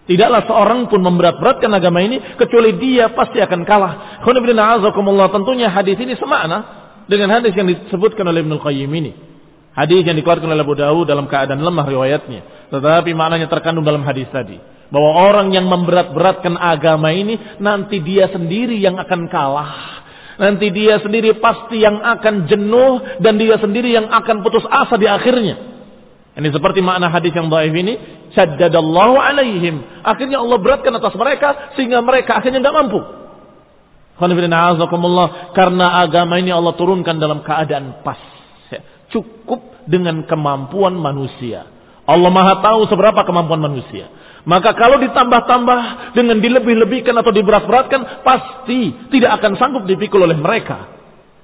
Tidaklah 0.09 0.42
seorang 0.49 0.88
pun 0.88 1.05
memberat-beratkan 1.05 1.70
agama 1.70 2.01
ini 2.01 2.18
kecuali 2.35 2.75
dia 2.81 3.12
pasti 3.12 3.38
akan 3.42 3.62
kalah. 3.68 4.25
Tentunya 4.25 5.68
hadis 5.68 5.99
ini 6.01 6.16
semakna 6.16 6.59
dengan 7.07 7.31
hadis 7.35 7.53
yang 7.53 7.68
disebutkan 7.68 8.25
oleh 8.25 8.40
Ibnu 8.42 8.57
Qayyim 8.59 8.90
ini. 8.94 9.29
Hadis 9.70 10.02
yang 10.02 10.18
dikeluarkan 10.18 10.50
oleh 10.50 10.66
Abu 10.66 10.74
Dawud 10.74 11.06
dalam 11.06 11.30
keadaan 11.30 11.62
lemah 11.62 11.87
riwayatnya. 11.87 12.70
Tetapi 12.74 13.11
maknanya 13.14 13.46
terkandung 13.46 13.87
dalam 13.87 14.02
hadis 14.02 14.26
tadi. 14.35 14.59
Bahwa 14.90 15.30
orang 15.30 15.54
yang 15.54 15.70
memberat-beratkan 15.70 16.59
agama 16.59 17.14
ini 17.14 17.38
nanti 17.62 18.02
dia 18.02 18.26
sendiri 18.26 18.74
yang 18.83 18.98
akan 18.98 19.30
kalah. 19.30 20.02
Nanti 20.42 20.74
dia 20.74 20.98
sendiri 20.98 21.38
pasti 21.38 21.85
yang 21.85 22.02
akan 22.02 22.50
jenuh 22.50 23.22
dan 23.22 23.38
dia 23.38 23.61
sendiri 23.61 23.94
yang 23.94 24.11
akan 24.11 24.42
putus 24.42 24.66
asa 24.66 24.98
di 24.98 25.06
akhirnya. 25.06 25.70
Ini 26.35 26.48
seperti 26.50 26.80
makna 26.80 27.12
hadis 27.12 27.35
yang 27.37 27.52
dhaif 27.52 27.74
ini, 27.74 27.94
syaddadallahu 28.35 29.20
alaihim. 29.20 30.02
Akhirnya 30.02 30.42
Allah 30.42 30.59
beratkan 30.59 30.96
atas 30.96 31.14
mereka 31.14 31.74
sehingga 31.78 32.02
mereka 32.02 32.42
akhirnya 32.42 32.59
tidak 32.59 32.74
mampu. 32.74 32.98
Karena 35.54 35.87
agama 36.02 36.35
ini 36.40 36.50
Allah 36.50 36.74
turunkan 36.74 37.20
dalam 37.20 37.44
keadaan 37.44 38.02
pas 38.02 38.39
cukup 39.11 39.85
dengan 39.87 40.25
kemampuan 40.25 40.94
manusia. 40.96 41.66
Allah 42.07 42.31
Maha 42.33 42.59
tahu 42.64 42.90
seberapa 42.90 43.23
kemampuan 43.23 43.62
manusia. 43.62 44.11
Maka 44.49 44.73
kalau 44.73 44.96
ditambah-tambah 45.05 45.81
dengan 46.16 46.40
dilebih-lebihkan 46.40 47.12
atau 47.12 47.29
diberat-beratkan, 47.29 48.25
pasti 48.25 48.96
tidak 49.12 49.37
akan 49.38 49.53
sanggup 49.61 49.85
dipikul 49.85 50.25
oleh 50.25 50.38
mereka. 50.38 50.88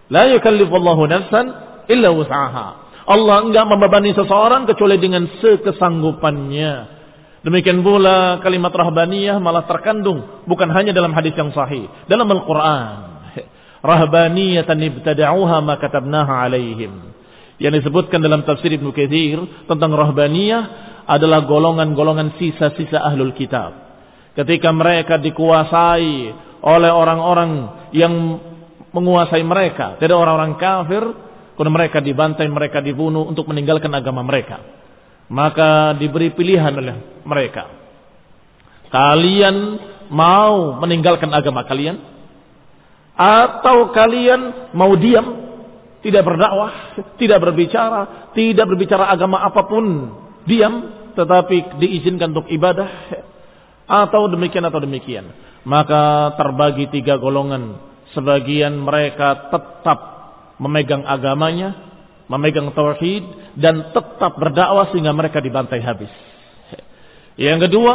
La 0.09 0.27
yukallifullahu 0.33 1.05
nafsan 1.05 1.47
illa 1.93 2.09
wus'aha. 2.11 2.67
Allah 3.07 3.37
enggak 3.47 3.67
membebani 3.69 4.17
seseorang 4.17 4.67
kecuali 4.67 4.97
dengan 4.99 5.29
sekesanggupannya. 5.39 6.97
Demikian 7.47 7.87
pula 7.87 8.43
kalimat 8.43 8.75
rahbaniyah 8.75 9.39
malah 9.39 9.71
terkandung 9.71 10.43
bukan 10.51 10.67
hanya 10.75 10.91
dalam 10.91 11.15
hadis 11.15 11.31
yang 11.39 11.55
sahih, 11.55 11.87
dalam 12.11 12.27
Al-Qur'an. 12.27 13.15
Rahbaniyatan 13.87 14.83
ibtada'uha 14.83 15.63
ma 15.63 15.79
katabnaha 15.79 16.49
alaihim 16.49 17.16
yang 17.57 17.73
disebutkan 17.73 18.21
dalam 18.21 18.45
tafsir 18.45 18.69
Ibnu 18.69 18.93
Katsir 18.93 19.41
tentang 19.65 19.97
rahbaniyah 19.97 20.63
adalah 21.09 21.47
golongan-golongan 21.49 22.37
sisa-sisa 22.37 23.01
ahlul 23.01 23.33
kitab. 23.33 23.73
Ketika 24.37 24.69
mereka 24.75 25.17
dikuasai 25.17 26.13
oleh 26.61 26.91
orang-orang 26.93 27.51
yang 27.97 28.13
menguasai 28.93 29.41
mereka, 29.41 29.97
tidak 29.97 30.21
orang-orang 30.21 30.61
kafir, 30.61 31.01
kemudian 31.57 31.73
mereka 31.73 31.99
dibantai, 32.05 32.45
mereka 32.51 32.85
dibunuh 32.85 33.25
untuk 33.25 33.49
meninggalkan 33.49 33.89
agama 33.97 34.21
mereka. 34.21 34.61
Maka 35.33 35.97
diberi 35.97 36.37
pilihan 36.37 36.75
oleh 36.77 37.25
mereka. 37.25 37.73
Kalian 38.93 39.57
mau 40.13 40.77
meninggalkan 40.79 41.33
agama 41.33 41.65
kalian? 41.65 41.99
Atau 43.17 43.97
kalian 43.97 44.71
mau 44.77 44.93
diam 45.01 45.46
tidak 46.05 46.23
berdakwah, 46.25 46.73
tidak 47.21 47.39
berbicara, 47.41 48.33
tidak 48.37 48.67
berbicara 48.69 49.09
agama 49.09 49.41
apa 49.45 49.65
pun, 49.65 49.85
diam 50.45 50.75
tetapi 51.17 51.81
diizinkan 51.81 52.37
untuk 52.37 52.49
ibadah 52.53 52.89
atau 54.05 54.29
demikian 54.29 54.67
atau 54.69 54.81
demikian. 54.85 55.27
Maka 55.67 56.37
terbagi 56.39 56.93
tiga 56.93 57.19
golongan. 57.19 57.81
Sebagian 58.15 58.79
mereka 58.79 59.51
tetap 59.51 59.99
memegang 60.63 61.03
agamanya, 61.03 61.75
memegang 62.31 62.71
tauhid 62.71 63.57
dan 63.59 63.91
tetap 63.91 64.39
berdakwah 64.39 64.93
sehingga 64.95 65.11
mereka 65.11 65.43
dibantai 65.43 65.83
habis. 65.83 66.13
Yang 67.37 67.69
kedua, 67.69 67.95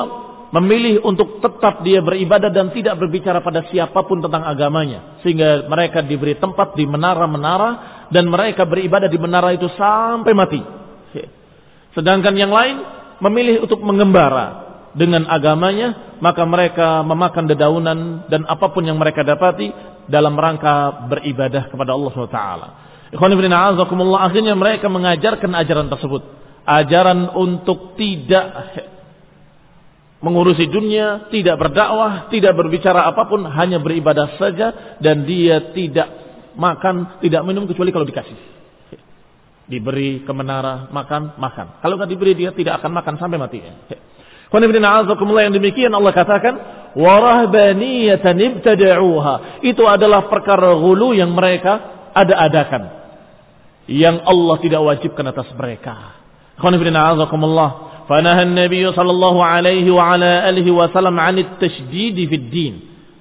memilih 0.52 1.00
untuk 1.08 1.40
tetap 1.40 1.80
dia 1.82 2.04
beribadah 2.04 2.52
dan 2.52 2.76
tidak 2.76 3.00
berbicara 3.00 3.40
pada 3.40 3.64
siapa 3.72 4.04
pun 4.04 4.20
tentang 4.20 4.44
agamanya 4.44 5.24
sehingga 5.24 5.72
mereka 5.72 6.04
diberi 6.04 6.36
tempat 6.36 6.76
di 6.76 6.84
menara-menara 6.84 8.04
dan 8.12 8.28
mereka 8.28 8.68
beribadah 8.68 9.08
di 9.08 9.16
menara 9.16 9.56
itu 9.56 9.72
sampai 9.80 10.34
mati. 10.36 10.62
Sedangkan 11.92 12.36
yang 12.36 12.52
lain 12.52 12.84
memilih 13.20 13.68
untuk 13.68 13.84
mengembara 13.84 14.72
dengan 14.92 15.24
agamanya, 15.28 16.20
maka 16.20 16.44
mereka 16.44 17.04
memakan 17.04 17.48
dedaunan 17.48 18.00
dan 18.28 18.44
apa 18.48 18.72
pun 18.72 18.84
yang 18.84 19.00
mereka 19.00 19.24
dapati 19.24 19.72
dalam 20.08 20.36
rangka 20.36 21.08
beribadah 21.08 21.72
kepada 21.72 21.96
Allah 21.96 22.12
SWT. 22.12 22.42
akhirnya 24.20 24.56
mereka 24.56 24.88
mengajarkan 24.88 25.52
ajaran 25.52 25.88
tersebut. 25.92 26.24
Ajaran 26.64 27.32
untuk 27.36 27.96
tidak 28.00 28.48
mengurusi 30.22 30.70
dunia, 30.70 31.28
tidak 31.34 31.58
berdakwah, 31.58 32.30
tidak 32.30 32.54
berbicara 32.54 33.10
apa 33.10 33.26
pun, 33.26 33.42
hanya 33.46 33.82
beribadah 33.82 34.38
saja 34.38 34.98
dan 35.02 35.26
dia 35.26 35.74
tidak 35.74 36.08
makan, 36.54 37.20
tidak 37.26 37.42
minum 37.42 37.66
kecuali 37.66 37.90
kalau 37.90 38.06
dikasih. 38.06 38.38
Diberi 39.66 40.22
ke 40.22 40.32
menara, 40.36 40.88
makan, 40.94 41.42
makan. 41.42 41.82
Kalau 41.82 41.96
nggak 41.98 42.10
diberi 42.10 42.34
dia 42.38 42.54
tidak 42.54 42.80
akan 42.80 42.92
makan 42.92 43.16
sampai 43.18 43.38
mati. 43.42 43.60
yang 45.48 45.56
demikian 45.56 45.96
Allah 45.96 46.12
katakan, 46.12 46.54
warahbaniyatan 46.92 48.36
ibtada'uha. 48.36 49.64
Itu 49.64 49.88
adalah 49.88 50.28
perkara 50.28 50.76
gulu 50.76 51.16
yang 51.16 51.32
mereka 51.32 51.80
ada-adakan. 52.12 53.00
Yang 53.88 54.18
Allah 54.28 54.56
tidak 54.60 54.82
wajibkan 54.84 55.26
atas 55.32 55.48
mereka. 55.56 56.20
فنهى 58.07 58.43
النبي 58.43 58.85
صلى 58.93 59.11
الله 59.11 59.37
عليه 59.45 59.87
وعلى 59.91 60.31
آله 60.49 60.67
وسلم 60.71 61.17
عن 61.21 61.37
التشديد 61.39 62.17
في 62.31 62.37
الدين 62.39 62.75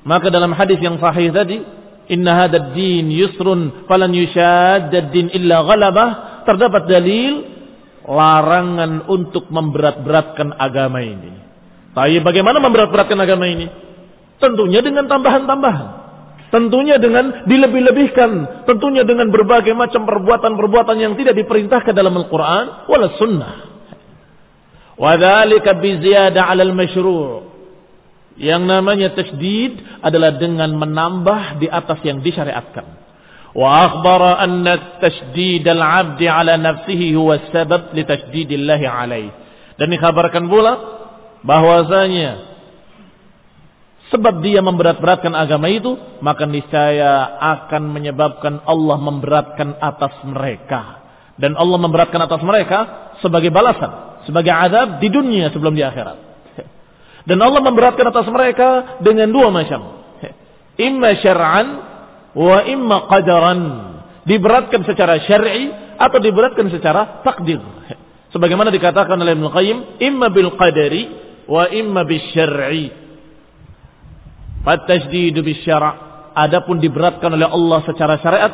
maka 0.05 0.29
dalam 0.29 0.53
hadis 0.53 0.77
yang 0.77 1.01
sahih 1.01 1.33
tadi 1.33 1.65
inna 2.13 2.45
hadzal 2.45 2.77
din 2.77 3.09
yusrun 3.09 3.89
falan 3.89 4.13
yushaddad 4.13 5.09
din 5.09 5.33
illa 5.33 5.65
ghalabah 5.65 6.09
terdapat 6.45 6.85
dalil 6.85 7.55
larangan 8.05 9.09
untuk 9.09 9.49
memberat-beratkan 9.49 10.53
agama 10.61 11.01
ini. 11.01 11.33
Tapi 11.97 12.21
bagaimana 12.21 12.61
memberat-beratkan 12.61 13.17
agama 13.17 13.49
ini? 13.49 13.65
Tentunya 14.37 14.85
dengan 14.85 15.09
tambahan-tambahan. 15.09 15.87
Tentunya 16.53 17.01
dengan 17.01 17.49
dilebih-lebihkan. 17.49 18.63
Tentunya 18.69 19.01
dengan 19.01 19.33
berbagai 19.33 19.73
macam 19.73 20.05
perbuatan-perbuatan 20.05 20.97
yang 21.01 21.17
tidak 21.17 21.33
diperintahkan 21.33 21.97
dalam 21.97 22.13
Al-Quran. 22.13 22.85
Wala 22.85 23.07
sunnah. 23.17 23.68
Wadhalika 25.00 25.80
biziyada 25.80 26.44
alal 26.44 26.76
masyru' 26.76 27.48
Yang 28.36 28.62
namanya 28.68 29.08
tasdid 29.16 29.80
adalah 30.00 30.36
dengan 30.36 30.72
menambah 30.72 31.60
di 31.60 31.68
atas 31.68 32.00
yang 32.04 32.24
disyariatkan. 32.24 32.88
Wa 33.52 33.68
akhbara 33.84 34.40
anna 34.40 34.96
tasdid 34.96 35.64
al-'abdi 35.68 36.24
ala 36.24 36.56
nafsihi 36.56 37.12
huwa 37.12 37.36
sabab 37.52 37.92
li 37.92 38.00
tasdidillahi 38.00 38.86
alaih. 38.88 39.28
Dan 39.76 39.92
dikabarkan 39.92 40.48
pula 40.48 40.72
bahwasanya 41.44 42.48
sebab 44.08 44.40
dia 44.40 44.64
memberat-beratkan 44.64 45.36
agama 45.36 45.68
itu, 45.68 46.00
maka 46.24 46.48
niscaya 46.48 47.36
akan 47.40 47.92
menyebabkan 47.92 48.64
Allah 48.64 48.96
memberatkan 48.96 49.76
atas 49.84 50.16
mereka. 50.24 51.04
Dan 51.36 51.60
Allah 51.60 51.76
memberatkan 51.76 52.20
atas 52.24 52.40
mereka 52.40 53.12
sebagai 53.20 53.52
balasan 53.52 54.09
sebagai 54.24 54.52
azab 54.52 54.98
di 54.98 55.08
dunia 55.08 55.52
sebelum 55.52 55.76
di 55.76 55.84
akhirat. 55.84 56.18
Dan 57.28 57.38
Allah 57.40 57.62
memberatkan 57.64 58.06
atas 58.08 58.26
mereka 58.28 59.00
dengan 59.04 59.28
dua 59.30 59.48
macam. 59.52 60.02
Imma 60.88 61.16
syar'an 61.20 61.66
wa 62.36 62.58
imma 62.64 62.96
qadaran. 63.08 63.60
Diberatkan 64.24 64.84
secara 64.84 65.18
syar'i 65.24 65.96
atau 65.96 66.18
diberatkan 66.20 66.68
secara 66.70 67.24
takdir. 67.24 67.60
Sebagaimana 68.34 68.70
dikatakan 68.70 69.18
oleh 69.18 69.34
Ibnu 69.34 69.48
Qayyim, 69.50 69.78
imma 69.98 70.30
bil 70.30 70.54
qadari 70.54 71.02
wa 71.50 71.66
imma 71.66 72.06
bil 72.06 72.22
syar'i. 72.30 72.86
Fatajdidu 74.62 75.42
bil 75.42 75.58
syara' 75.66 76.10
adapun 76.34 76.78
diberatkan 76.78 77.34
oleh 77.34 77.48
Allah 77.48 77.78
secara 77.86 78.20
syariat 78.22 78.52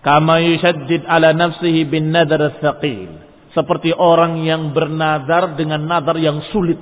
kama 0.00 0.40
yushaddid 0.42 1.04
ala 1.04 1.32
nafsihi 1.36 1.86
bin 1.86 2.10
nadar 2.10 2.58
thaqil 2.58 3.29
seperti 3.50 3.90
orang 3.90 4.42
yang 4.46 4.70
bernazar 4.70 5.58
dengan 5.58 5.82
nazar 5.86 6.16
yang 6.18 6.42
sulit. 6.54 6.78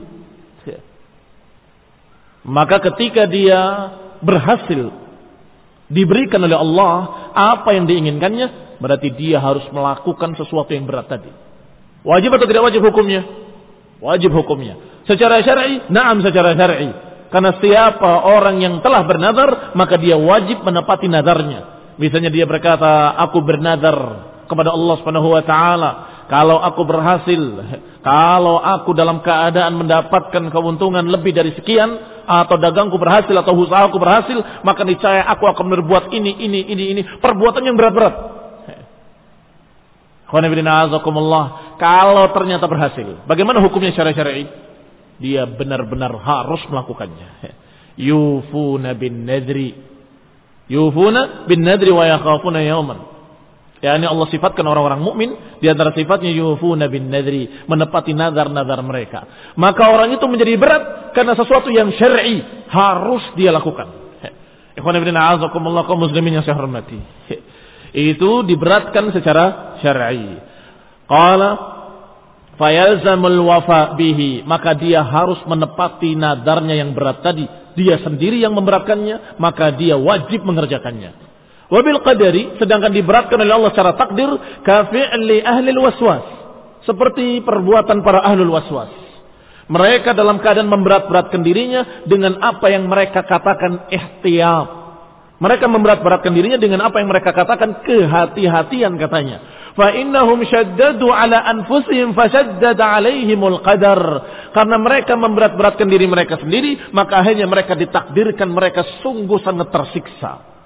Maka 2.49 2.81
ketika 2.81 3.29
dia 3.29 3.61
berhasil 4.25 4.89
diberikan 5.93 6.41
oleh 6.41 6.57
Allah 6.57 6.95
apa 7.37 7.77
yang 7.77 7.85
diinginkannya, 7.85 8.81
berarti 8.81 9.13
dia 9.17 9.37
harus 9.37 9.65
melakukan 9.69 10.33
sesuatu 10.37 10.73
yang 10.73 10.89
berat 10.89 11.13
tadi. 11.13 11.29
Wajib 12.07 12.33
atau 12.33 12.47
tidak 12.49 12.65
wajib 12.65 12.81
hukumnya? 12.85 13.27
Wajib 14.01 14.33
hukumnya. 14.33 15.05
Secara 15.05 15.45
syar'i, 15.45 15.93
na'am 15.93 16.25
secara 16.25 16.57
syar'i. 16.57 16.89
Karena 17.29 17.53
siapa 17.61 18.25
orang 18.25 18.57
yang 18.65 18.81
telah 18.81 19.05
bernazar, 19.05 19.77
maka 19.77 20.01
dia 20.01 20.17
wajib 20.17 20.65
menepati 20.65 21.13
nazarnya. 21.13 21.93
Misalnya 22.01 22.33
dia 22.33 22.49
berkata, 22.49 23.13
aku 23.21 23.45
bernazar 23.45 23.97
kepada 24.49 24.73
Allah 24.73 24.95
Subhanahu 24.97 25.29
wa 25.37 25.43
taala 25.45 25.91
kalau 26.29 26.61
aku 26.61 26.85
berhasil, 26.85 27.41
kalau 28.05 28.61
aku 28.61 28.93
dalam 28.93 29.25
keadaan 29.25 29.81
mendapatkan 29.81 30.53
keuntungan 30.53 31.09
lebih 31.09 31.33
dari 31.33 31.57
sekian, 31.57 32.21
atau 32.29 32.61
dagangku 32.61 33.01
berhasil, 33.01 33.33
atau 33.33 33.57
usahaku 33.57 33.97
berhasil, 33.97 34.37
maka 34.61 34.85
niscaya 34.85 35.25
aku 35.33 35.49
akan 35.49 35.73
berbuat 35.81 36.13
ini, 36.13 36.37
ini, 36.37 36.61
ini, 36.69 36.85
ini. 36.93 37.03
Perbuatan 37.25 37.65
yang 37.65 37.81
berat-berat. 37.81 38.15
Kalau 41.81 42.25
ternyata 42.37 42.69
berhasil, 42.69 43.25
bagaimana 43.25 43.65
hukumnya 43.65 43.97
syariah 43.97 44.13
syar'i? 44.13 44.45
Dia 45.19 45.49
benar-benar 45.49 46.13
harus 46.21 46.61
melakukannya. 46.69 47.57
Yufuna 47.97 48.93
bin 48.93 49.25
nadri. 49.25 49.73
Yufuna 50.69 51.49
bin 51.49 51.65
nadri 51.65 51.89
wa 51.89 52.05
yakhafuna 52.05 52.61
yawman. 52.61 53.18
Ya, 53.79 53.95
ini 53.95 54.11
Allah 54.11 54.27
sifatkan 54.27 54.67
orang-orang 54.67 54.99
mukmin 54.99 55.31
di 55.63 55.71
antara 55.71 55.95
sifatnya 55.95 56.35
yufuna 56.35 56.91
bin 56.91 57.15
nadri, 57.15 57.47
menepati 57.71 58.11
nazar-nazar 58.11 58.83
mereka. 58.83 59.53
Maka 59.55 59.95
orang 59.95 60.19
itu 60.19 60.27
menjadi 60.27 60.59
berat 60.59 61.15
karena 61.15 61.39
sesuatu 61.39 61.71
yang 61.71 61.95
syar'i 61.95 62.43
harus 62.67 63.23
dia 63.39 63.55
lakukan. 63.55 64.11
Ikhwan 64.75 64.95
ibn 64.99 65.15
a'azakumullah 65.15 65.87
kaum 65.87 66.03
muslimin 66.07 66.39
yang 66.39 66.45
saya 66.47 66.59
hormati. 66.59 66.99
Itu 67.95 68.43
diberatkan 68.47 69.15
secara 69.15 69.79
syar'i. 69.79 70.39
Qala 71.07 71.51
fayalzamul 72.59 73.39
wafa 73.47 73.95
bihi, 73.95 74.43
maka 74.43 74.75
dia 74.75 75.07
harus 75.07 75.39
menepati 75.47 76.19
nadarnya 76.19 76.79
yang 76.79 76.99
berat 76.99 77.23
tadi. 77.23 77.47
Dia 77.79 78.03
sendiri 78.03 78.43
yang 78.43 78.59
memberatkannya, 78.59 79.39
maka 79.39 79.71
dia 79.71 79.95
wajib 79.95 80.43
mengerjakannya. 80.43 81.28
Wabil 81.69 82.01
qadari 82.01 82.57
sedangkan 82.57 82.97
diberatkan 82.97 83.37
oleh 83.45 83.53
Allah 83.53 83.73
secara 83.77 83.93
takdir 83.93 84.29
kafi'li 84.65 85.45
ahli 85.45 85.69
waswas. 85.77 86.25
Seperti 86.89 87.45
perbuatan 87.45 88.01
para 88.01 88.25
ahlul 88.25 88.57
waswas. 88.57 88.89
Mereka 89.69 90.17
dalam 90.17 90.41
keadaan 90.41 90.73
memberat-beratkan 90.73 91.45
dirinya 91.45 92.05
dengan 92.09 92.41
apa 92.41 92.73
yang 92.73 92.89
mereka 92.89 93.21
katakan 93.21 93.85
ihtiyat. 93.93 94.69
Mereka 95.39 95.69
memberat-beratkan 95.69 96.33
dirinya 96.33 96.57
dengan 96.59 96.83
apa 96.83 96.99
yang 96.99 97.13
mereka 97.13 97.37
katakan 97.37 97.85
kehati-hatian 97.85 98.97
katanya. 98.97 99.37
Fa 99.77 99.95
innahum 99.95 100.43
syaddadu 100.43 101.13
ala 101.13 101.39
anfusihim 101.53 102.17
fasyaddada 102.17 102.97
alaihimul 102.97 103.61
qadar. 103.61 104.03
Karena 104.57 104.81
mereka 104.81 105.15
memberat-beratkan 105.15 105.87
diri 105.87 106.09
mereka 106.09 106.41
sendiri, 106.41 106.91
maka 106.91 107.21
akhirnya 107.21 107.45
mereka 107.47 107.77
ditakdirkan 107.77 108.51
mereka 108.51 108.83
sungguh 109.05 109.39
sangat 109.45 109.69
tersiksa. 109.71 110.58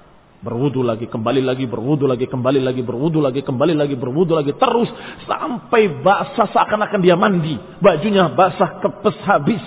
Berwudu 0.43 0.83
lagi, 0.83 1.07
kembali 1.07 1.39
lagi, 1.39 1.63
berwudu 1.63 2.03
lagi, 2.03 2.27
kembali 2.27 2.59
lagi, 2.59 2.83
berwudu 2.83 3.23
lagi, 3.23 3.39
kembali 3.47 3.79
lagi, 3.79 3.95
berwudu 3.95 4.35
lagi. 4.35 4.51
Terus 4.51 4.91
sampai 5.23 6.03
basah 6.03 6.51
seakan-akan 6.51 6.99
dia 6.99 7.15
mandi. 7.15 7.55
Bajunya 7.79 8.27
basah 8.27 8.83
kepes 8.83 9.23
habis. 9.23 9.63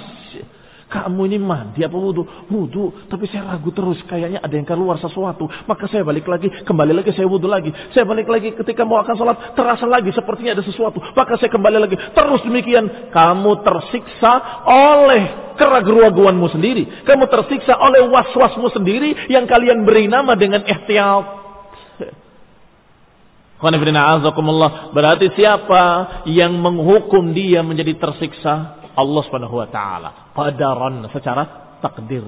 Kamu 0.86 1.26
ini 1.26 1.42
mandi 1.42 1.82
apa 1.82 1.98
wudhu? 1.98 2.22
Wudhu, 2.46 3.10
tapi 3.10 3.26
saya 3.26 3.50
ragu 3.50 3.74
terus. 3.74 3.98
Kayaknya 4.06 4.38
ada 4.38 4.54
yang 4.54 4.62
keluar 4.62 4.94
sesuatu. 5.02 5.50
Maka 5.66 5.90
saya 5.90 6.06
balik 6.06 6.30
lagi, 6.30 6.46
kembali 6.62 6.94
lagi, 6.94 7.10
saya 7.10 7.26
wudhu 7.26 7.50
lagi. 7.50 7.74
Saya 7.90 8.06
balik 8.06 8.30
lagi 8.30 8.54
ketika 8.54 8.86
mau 8.86 9.02
akan 9.02 9.14
sholat, 9.18 9.36
terasa 9.58 9.82
lagi 9.82 10.14
sepertinya 10.14 10.54
ada 10.54 10.62
sesuatu. 10.62 11.02
Maka 11.02 11.42
saya 11.42 11.50
kembali 11.50 11.78
lagi. 11.82 11.98
Terus 11.98 12.40
demikian, 12.46 13.10
kamu 13.10 13.66
tersiksa 13.66 14.62
oleh 14.62 15.54
keraguan-raguanmu 15.58 16.46
sendiri. 16.54 17.02
Kamu 17.02 17.26
tersiksa 17.26 17.74
oleh 17.74 18.06
was-wasmu 18.06 18.70
sendiri 18.70 19.26
yang 19.26 19.50
kalian 19.50 19.82
beri 19.82 20.06
nama 20.06 20.38
dengan 20.38 20.62
ihtiyat. 20.62 21.46
Berarti 24.92 25.32
siapa 25.32 25.82
yang 26.28 26.52
menghukum 26.60 27.32
dia 27.32 27.64
menjadi 27.64 27.96
tersiksa? 27.96 28.75
Allah 28.96 29.22
Subhanahu 29.28 29.60
wa 29.60 29.68
taala. 29.68 30.32
Qadaran 30.32 31.04
secara 31.12 31.66
takdir. 31.80 32.24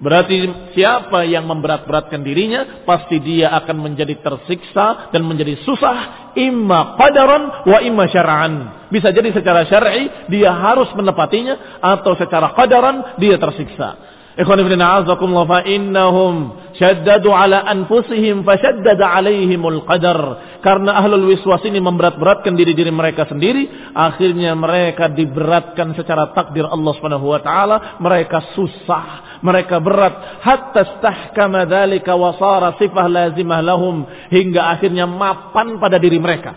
Berarti 0.00 0.72
siapa 0.76 1.24
yang 1.28 1.44
memberat-beratkan 1.48 2.24
dirinya 2.24 2.84
pasti 2.88 3.20
dia 3.20 3.52
akan 3.52 3.76
menjadi 3.80 4.16
tersiksa 4.20 5.12
dan 5.12 5.24
menjadi 5.24 5.60
susah 5.64 6.32
imma 6.36 6.96
qadaran 6.96 7.68
wa 7.68 7.78
imma 7.84 8.04
syar'an. 8.08 8.86
Bisa 8.88 9.12
jadi 9.12 9.32
secara 9.32 9.64
syar'i 9.68 10.28
dia 10.32 10.52
harus 10.52 10.88
menepatinya 10.96 11.80
atau 11.80 12.16
secara 12.16 12.52
qadaran 12.56 13.20
dia 13.20 13.36
tersiksa. 13.36 14.09
Ikhwan 14.40 14.56
ibn 14.64 14.80
a'azakumullah 14.80 15.44
fa 15.44 15.60
innahum 15.68 16.56
syaddadu 16.80 17.28
ala 17.28 17.60
anfusihim 17.68 18.40
fasyaddada 18.40 19.04
alaihimul 19.04 19.84
qadar. 19.84 20.18
Karena 20.64 20.96
ahlul 20.96 21.28
wiswas 21.28 21.60
ini 21.68 21.76
memberat-beratkan 21.76 22.56
diri-diri 22.56 22.88
mereka 22.88 23.28
sendiri, 23.28 23.92
akhirnya 23.92 24.56
mereka 24.56 25.12
diberatkan 25.12 25.92
secara 25.92 26.32
takdir 26.32 26.64
Allah 26.64 26.92
Subhanahu 26.96 27.28
wa 27.28 27.40
taala, 27.44 28.00
mereka 28.00 28.56
susah, 28.56 29.40
mereka 29.44 29.76
berat 29.76 30.40
hatta 30.40 30.96
stahkama 30.96 31.68
dzalika 31.68 32.16
wa 32.16 32.32
sara 32.40 32.80
sifah 32.80 33.06
lazimah 33.12 33.60
lahum 33.60 34.08
hingga 34.32 34.72
akhirnya 34.72 35.04
mapan 35.04 35.76
pada 35.76 36.00
diri 36.00 36.16
mereka. 36.16 36.56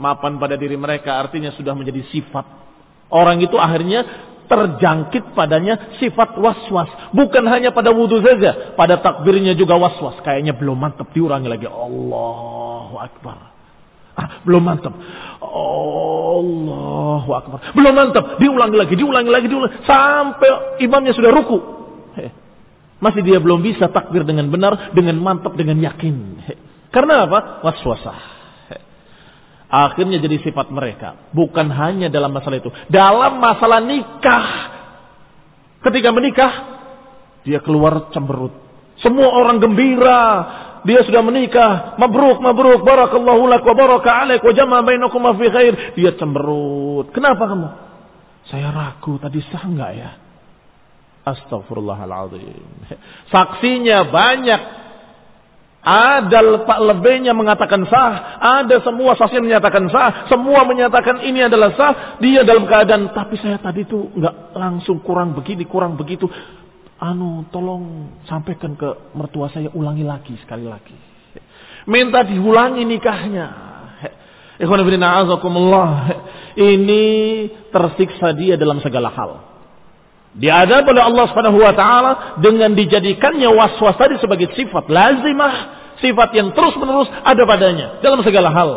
Mapan 0.00 0.40
pada 0.40 0.56
diri 0.56 0.80
mereka 0.80 1.20
artinya 1.20 1.52
sudah 1.52 1.76
menjadi 1.76 2.00
sifat. 2.08 2.48
Orang 3.08 3.40
itu 3.40 3.56
akhirnya 3.56 4.04
terjangkit 4.48 5.36
padanya 5.36 5.94
sifat 6.00 6.40
was-was. 6.40 6.88
Bukan 7.12 7.44
hanya 7.46 7.70
pada 7.70 7.92
wudhu 7.92 8.24
saja, 8.24 8.74
pada 8.74 8.98
takbirnya 8.98 9.52
juga 9.54 9.76
was-was. 9.76 10.16
Kayaknya 10.24 10.56
belum 10.56 10.80
mantap, 10.80 11.12
diurangi 11.12 11.48
lagi. 11.52 11.68
Allahu 11.68 12.96
Akbar. 12.96 13.54
Ah, 14.18 14.42
belum 14.42 14.62
mantap. 14.64 14.96
Allahu 15.44 17.30
Akbar. 17.30 17.58
Belum 17.76 17.92
mantap, 17.94 18.40
diulangi 18.42 18.76
lagi, 18.80 18.94
diulangi 18.96 19.30
lagi, 19.30 19.46
diulangi. 19.46 19.84
Sampai 19.86 20.80
imamnya 20.82 21.12
sudah 21.14 21.30
ruku. 21.30 21.78
Masih 22.98 23.22
dia 23.22 23.38
belum 23.38 23.62
bisa 23.62 23.86
takbir 23.94 24.26
dengan 24.26 24.50
benar, 24.50 24.90
dengan 24.90 25.14
mantap, 25.22 25.54
dengan 25.54 25.78
yakin. 25.78 26.42
Karena 26.90 27.30
apa? 27.30 27.62
Was-wasah. 27.62 28.37
Akhirnya 29.68 30.16
jadi 30.16 30.40
sifat 30.40 30.72
mereka. 30.72 31.28
Bukan 31.36 31.68
hanya 31.68 32.08
dalam 32.08 32.32
masalah 32.32 32.56
itu. 32.56 32.72
Dalam 32.88 33.36
masalah 33.36 33.84
nikah. 33.84 34.46
Ketika 35.84 36.08
menikah, 36.08 36.52
dia 37.44 37.60
keluar 37.60 38.08
cemberut. 38.10 38.56
Semua 39.04 39.28
orang 39.28 39.60
gembira. 39.60 40.24
Dia 40.88 41.04
sudah 41.04 41.20
menikah. 41.20 42.00
Mabruk, 42.00 42.40
mabruk. 42.40 42.80
Barakallahu 42.80 43.44
lak 43.44 43.62
wa 43.62 43.74
baraka 43.76 44.10
alaik 44.24 44.40
wa 44.40 44.52
jama 44.56 44.80
bainakum 44.80 45.20
fi 45.36 45.46
khair. 45.52 45.74
Dia 46.00 46.16
cemberut. 46.16 47.12
Kenapa 47.12 47.44
kamu? 47.44 47.68
Saya 48.48 48.72
ragu 48.72 49.20
tadi 49.20 49.44
sah 49.52 49.68
enggak 49.68 49.92
ya? 49.92 50.10
Astagfirullahaladzim. 51.28 52.88
Saksinya 53.34 54.08
banyak 54.08 54.87
ada 55.88 56.68
pak 56.68 56.78
lebihnya 56.84 57.32
mengatakan 57.32 57.88
sah, 57.88 58.36
ada 58.60 58.76
semua 58.84 59.16
saksi 59.16 59.40
menyatakan 59.40 59.88
sah, 59.88 60.28
semua 60.28 60.68
menyatakan 60.68 61.24
ini 61.24 61.48
adalah 61.48 61.72
sah, 61.72 62.20
dia 62.20 62.44
dalam 62.44 62.68
keadaan 62.68 63.08
tapi 63.16 63.40
saya 63.40 63.56
tadi 63.56 63.88
itu 63.88 64.12
nggak 64.12 64.52
langsung 64.52 65.00
kurang 65.00 65.32
begini, 65.32 65.64
kurang 65.64 65.96
begitu. 65.96 66.28
Anu, 67.00 67.48
tolong 67.48 68.12
sampaikan 68.28 68.76
ke 68.76 69.16
mertua 69.16 69.48
saya 69.48 69.72
ulangi 69.72 70.04
lagi 70.04 70.36
sekali 70.44 70.68
lagi. 70.68 70.92
Minta 71.88 72.20
diulangi 72.20 72.84
nikahnya. 72.84 73.46
Ini 76.58 77.04
tersiksa 77.70 78.34
dia 78.34 78.58
dalam 78.58 78.82
segala 78.82 79.08
hal. 79.14 79.48
Diadab 80.36 80.84
oleh 80.84 81.02
Allah 81.02 81.24
Subhanahu 81.32 81.58
wa 81.62 81.72
taala 81.72 82.12
dengan 82.42 82.76
dijadikannya 82.76 83.48
waswas 83.48 83.96
tadi 83.96 84.20
sebagai 84.20 84.52
sifat 84.52 84.90
lazimah, 84.90 85.77
sifat 85.98 86.30
yang 86.34 86.54
terus-menerus 86.54 87.10
ada 87.10 87.42
padanya 87.44 88.02
dalam 88.02 88.22
segala 88.22 88.50
hal. 88.50 88.70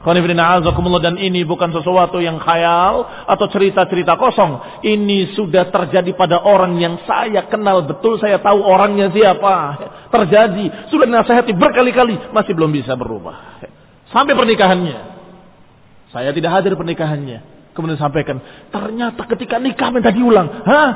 dan 0.00 1.20
ini 1.20 1.44
bukan 1.44 1.76
sesuatu 1.76 2.24
yang 2.24 2.40
khayal 2.40 3.04
atau 3.28 3.46
cerita-cerita 3.52 4.16
kosong. 4.16 4.80
Ini 4.80 5.36
sudah 5.36 5.68
terjadi 5.68 6.16
pada 6.16 6.40
orang 6.40 6.80
yang 6.80 6.96
saya 7.04 7.44
kenal 7.52 7.84
betul, 7.84 8.16
saya 8.16 8.40
tahu 8.40 8.64
orangnya 8.64 9.12
siapa. 9.12 9.76
Terjadi, 10.08 10.88
sudah 10.88 11.04
dinasehati 11.04 11.52
berkali-kali, 11.52 12.32
masih 12.32 12.56
belum 12.56 12.72
bisa 12.72 12.96
berubah. 12.96 13.60
Sampai 14.08 14.32
pernikahannya. 14.32 14.98
Saya 16.16 16.32
tidak 16.32 16.48
hadir 16.48 16.72
pernikahannya. 16.80 17.60
Kemudian 17.76 18.00
sampaikan, 18.00 18.40
ternyata 18.72 19.22
ketika 19.36 19.60
nikah 19.60 19.92
minta 19.92 20.08
diulang. 20.08 20.64
Hah? 20.64 20.90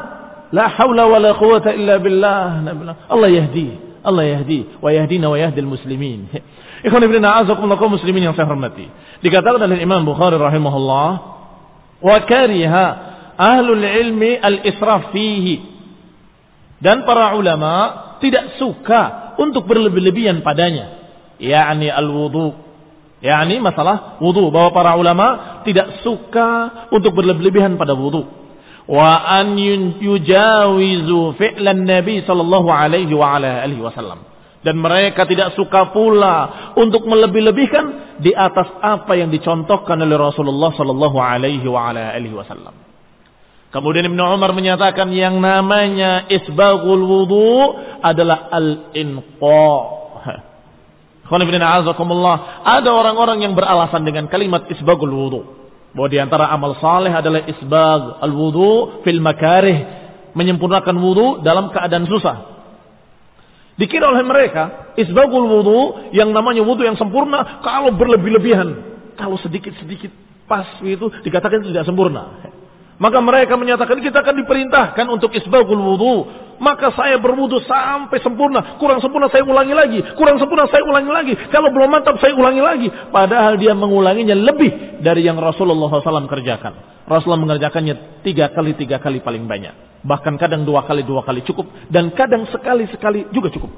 La 0.48 0.66
haula 0.81 1.05
wa 1.12 1.20
la 1.20 1.96
billah. 2.00 2.44
Allah 3.12 3.29
yahdi. 3.31 3.94
Allah 4.05 4.25
yahdi. 4.29 4.79
Wa 4.85 4.93
yahdina 4.93 5.33
wa 5.33 5.37
yahdil 5.40 5.64
muslimin. 5.64 6.29
Ikhwan 6.87 7.03
ibn 7.09 7.25
a'azakumullah 7.25 7.81
kaum 7.81 7.97
muslimin 7.97 8.29
yang 8.29 8.37
saya 8.37 8.45
hormati. 8.45 8.85
Dikatakan 9.25 9.64
oleh 9.64 9.81
Imam 9.81 10.05
Bukhari 10.05 10.37
rahimahullah. 10.37 11.11
Wa 12.05 12.17
kariha 12.29 12.87
ahlul 13.40 13.81
ilmi 13.81 14.37
al-israf 14.37 15.11
fihi. 15.17 15.73
Dan 16.85 17.09
para 17.09 17.33
ulama 17.33 17.73
tidak 18.21 18.61
suka 18.61 19.35
untuk 19.40 19.64
berlebih-lebihan 19.64 20.45
padanya. 20.45 21.01
Yani 21.40 21.88
al-wudu 21.88 22.61
yakni 23.25 23.57
masalah 23.57 24.21
wudu 24.21 24.53
bahwa 24.53 24.69
para 24.77 25.01
ulama 25.01 25.59
tidak 25.64 26.05
suka 26.05 26.49
untuk 26.93 27.17
berlebihan 27.17 27.81
pada 27.81 27.97
wudu 27.97 28.44
wa 28.85 29.11
an 29.25 29.57
yujawizu 29.57 31.20
fi'lan 31.40 31.88
nabi 31.88 32.20
sallallahu 32.25 32.68
alaihi 32.68 33.12
wa 33.16 33.40
ala 33.40 33.64
alihi 33.64 33.81
wasallam 33.81 34.20
dan 34.64 34.81
mereka 34.81 35.29
tidak 35.29 35.53
suka 35.57 35.92
pula 35.92 36.73
untuk 36.77 37.05
melebih-lebihkan 37.05 38.16
di 38.25 38.33
atas 38.33 38.73
apa 38.81 39.12
yang 39.12 39.29
dicontohkan 39.29 40.01
oleh 40.01 40.16
Rasulullah 40.16 40.73
sallallahu 40.73 41.20
alaihi 41.20 41.68
wa 41.68 41.92
ala 41.92 42.16
alihi 42.16 42.33
wasallam. 42.33 42.73
Kemudian 43.68 44.09
Ibnu 44.09 44.23
Umar 44.23 44.57
menyatakan 44.57 45.12
yang 45.12 45.37
namanya 45.42 46.25
isbaghul 46.33 47.05
wudu 47.05 47.77
adalah 48.01 48.49
al-inqa 48.49 49.68
ada 52.64 52.90
orang-orang 52.92 53.44
yang 53.44 53.53
beralasan 53.53 54.05
dengan 54.09 54.33
kalimat 54.33 54.64
isbagul 54.73 55.12
wudu. 55.12 55.63
Bahwa 55.95 56.09
di 56.11 56.19
antara 56.19 56.51
amal 56.51 56.75
saleh 56.83 57.15
adalah 57.15 57.47
isbag 57.47 58.19
al-wudu 58.21 59.01
fil 59.07 59.23
makarih. 59.23 60.03
Menyempurnakan 60.35 60.99
wudu 60.99 61.27
dalam 61.47 61.71
keadaan 61.71 62.11
susah. 62.11 62.55
Dikira 63.79 64.11
oleh 64.11 64.27
mereka, 64.27 64.95
isbagul 64.99 65.47
wudu 65.47 66.11
yang 66.15 66.31
namanya 66.31 66.63
wudu 66.63 66.83
yang 66.87 66.99
sempurna 66.99 67.63
kalau 67.63 67.95
berlebih-lebihan. 67.95 68.95
Kalau 69.15 69.39
sedikit-sedikit 69.39 70.11
pas 70.51 70.67
itu 70.83 71.07
dikatakan 71.23 71.63
tidak 71.63 71.87
sempurna. 71.87 72.43
Maka 72.95 73.19
mereka 73.19 73.59
menyatakan 73.59 73.99
kita 73.99 74.23
akan 74.23 74.35
diperintahkan 74.45 75.07
untuk 75.11 75.35
isbagul 75.35 75.79
wudu. 75.79 76.17
Maka 76.63 76.95
saya 76.95 77.19
berwudu 77.19 77.59
sampai 77.67 78.23
sempurna. 78.23 78.79
Kurang 78.79 79.03
sempurna 79.03 79.27
saya 79.27 79.43
ulangi 79.43 79.75
lagi. 79.75 79.99
Kurang 80.15 80.39
sempurna 80.39 80.71
saya 80.71 80.87
ulangi 80.87 81.11
lagi. 81.11 81.35
Kalau 81.51 81.75
belum 81.75 81.91
mantap 81.91 82.23
saya 82.23 82.31
ulangi 82.39 82.63
lagi. 82.63 82.89
Padahal 83.11 83.59
dia 83.59 83.75
mengulanginya 83.75 84.39
lebih 84.39 85.03
dari 85.03 85.27
yang 85.27 85.35
Rasulullah 85.43 85.91
SAW 85.91 86.31
kerjakan. 86.31 87.05
Rasulullah 87.11 87.43
mengerjakannya 87.43 88.23
tiga 88.23 88.55
kali, 88.55 88.79
tiga 88.79 89.03
kali 89.03 89.19
paling 89.19 89.51
banyak. 89.51 90.07
Bahkan 90.07 90.39
kadang 90.39 90.63
dua 90.63 90.87
kali, 90.87 91.03
dua 91.03 91.27
kali 91.27 91.43
cukup. 91.43 91.91
Dan 91.91 92.15
kadang 92.15 92.47
sekali, 92.55 92.87
sekali 92.95 93.27
juga 93.35 93.51
cukup. 93.51 93.73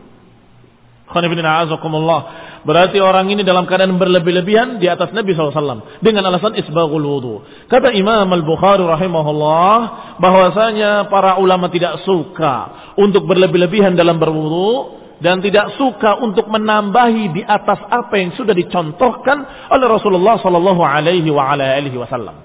Berarti 2.66 2.99
orang 2.99 3.31
ini 3.31 3.47
dalam 3.47 3.62
keadaan 3.62 3.95
berlebih-lebihan 3.95 4.83
di 4.83 4.90
atas 4.90 5.14
Nabi 5.14 5.38
SAW. 5.38 6.03
Dengan 6.03 6.27
alasan 6.27 6.59
isbaghul 6.59 7.07
wudu. 7.07 7.35
Kata 7.71 7.95
Imam 7.95 8.27
Al-Bukhari 8.27 8.83
rahimahullah. 8.83 9.75
bahwasanya 10.19 11.07
para 11.07 11.38
ulama 11.38 11.71
tidak 11.71 12.03
suka 12.03 12.55
untuk 12.99 13.23
berlebih-lebihan 13.31 13.95
dalam 13.95 14.19
berwudu. 14.19 14.99
Dan 15.16 15.40
tidak 15.40 15.79
suka 15.81 16.21
untuk 16.21 16.45
menambahi 16.53 17.33
di 17.33 17.40
atas 17.40 17.81
apa 17.88 18.21
yang 18.21 18.37
sudah 18.37 18.53
dicontohkan 18.53 19.71
oleh 19.73 19.87
Rasulullah 19.88 20.37
Sallallahu 20.42 20.83
Alaihi 20.85 21.33
Wasallam. 21.33 22.37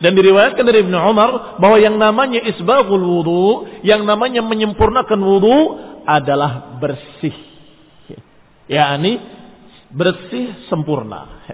Dan 0.00 0.16
diriwayatkan 0.16 0.64
dari 0.64 0.88
Ibnu 0.88 0.96
Umar 0.96 1.60
bahwa 1.60 1.76
yang 1.76 2.00
namanya 2.00 2.40
isbaghul 2.48 3.04
wudu, 3.04 3.44
yang 3.84 4.08
namanya 4.08 4.40
menyempurnakan 4.40 5.20
wudu 5.20 5.58
adalah 6.08 6.80
bersih 6.80 7.53
yakni 8.68 9.20
bersih 9.94 10.66
sempurna. 10.68 11.46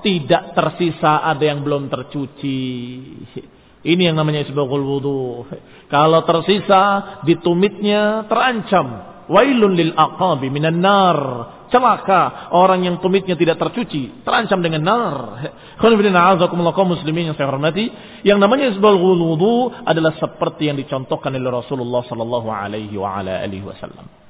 Tidak 0.00 0.44
tersisa 0.56 1.20
ada 1.20 1.44
yang 1.44 1.60
belum 1.60 1.92
tercuci. 1.92 2.60
Ini 3.84 4.02
yang 4.08 4.16
namanya 4.16 4.48
isbaghul 4.48 4.80
wudu. 4.80 5.44
Kalau 5.92 6.24
tersisa 6.24 6.80
ditumitnya 7.28 8.24
terancam. 8.24 9.12
Wailun 9.24 9.72
lil 9.76 9.92
aqabi 9.92 10.48
minan 10.48 10.80
nar. 10.80 11.20
Celaka 11.68 12.54
orang 12.54 12.86
yang 12.86 12.96
tumitnya 13.02 13.34
tidak 13.34 13.58
tercuci, 13.58 14.22
terancam 14.22 14.62
dengan 14.62 14.84
nar. 14.84 15.16
Ikhwan 15.74 15.98
ibn 15.98 16.14
kaum 16.70 16.88
muslimin 16.94 17.32
yang 17.32 17.36
saya 17.36 17.50
hormati, 17.50 17.90
yang 18.22 18.38
namanya 18.38 18.70
isbaghul 18.70 19.18
wudu 19.18 19.74
adalah 19.82 20.14
seperti 20.16 20.70
yang 20.70 20.78
dicontohkan 20.78 21.34
oleh 21.34 21.50
Rasulullah 21.50 22.06
sallallahu 22.06 22.46
alaihi 22.46 22.94
wa 22.94 23.18
ala 23.18 23.42
alihi 23.42 23.66
wasallam. 23.66 24.23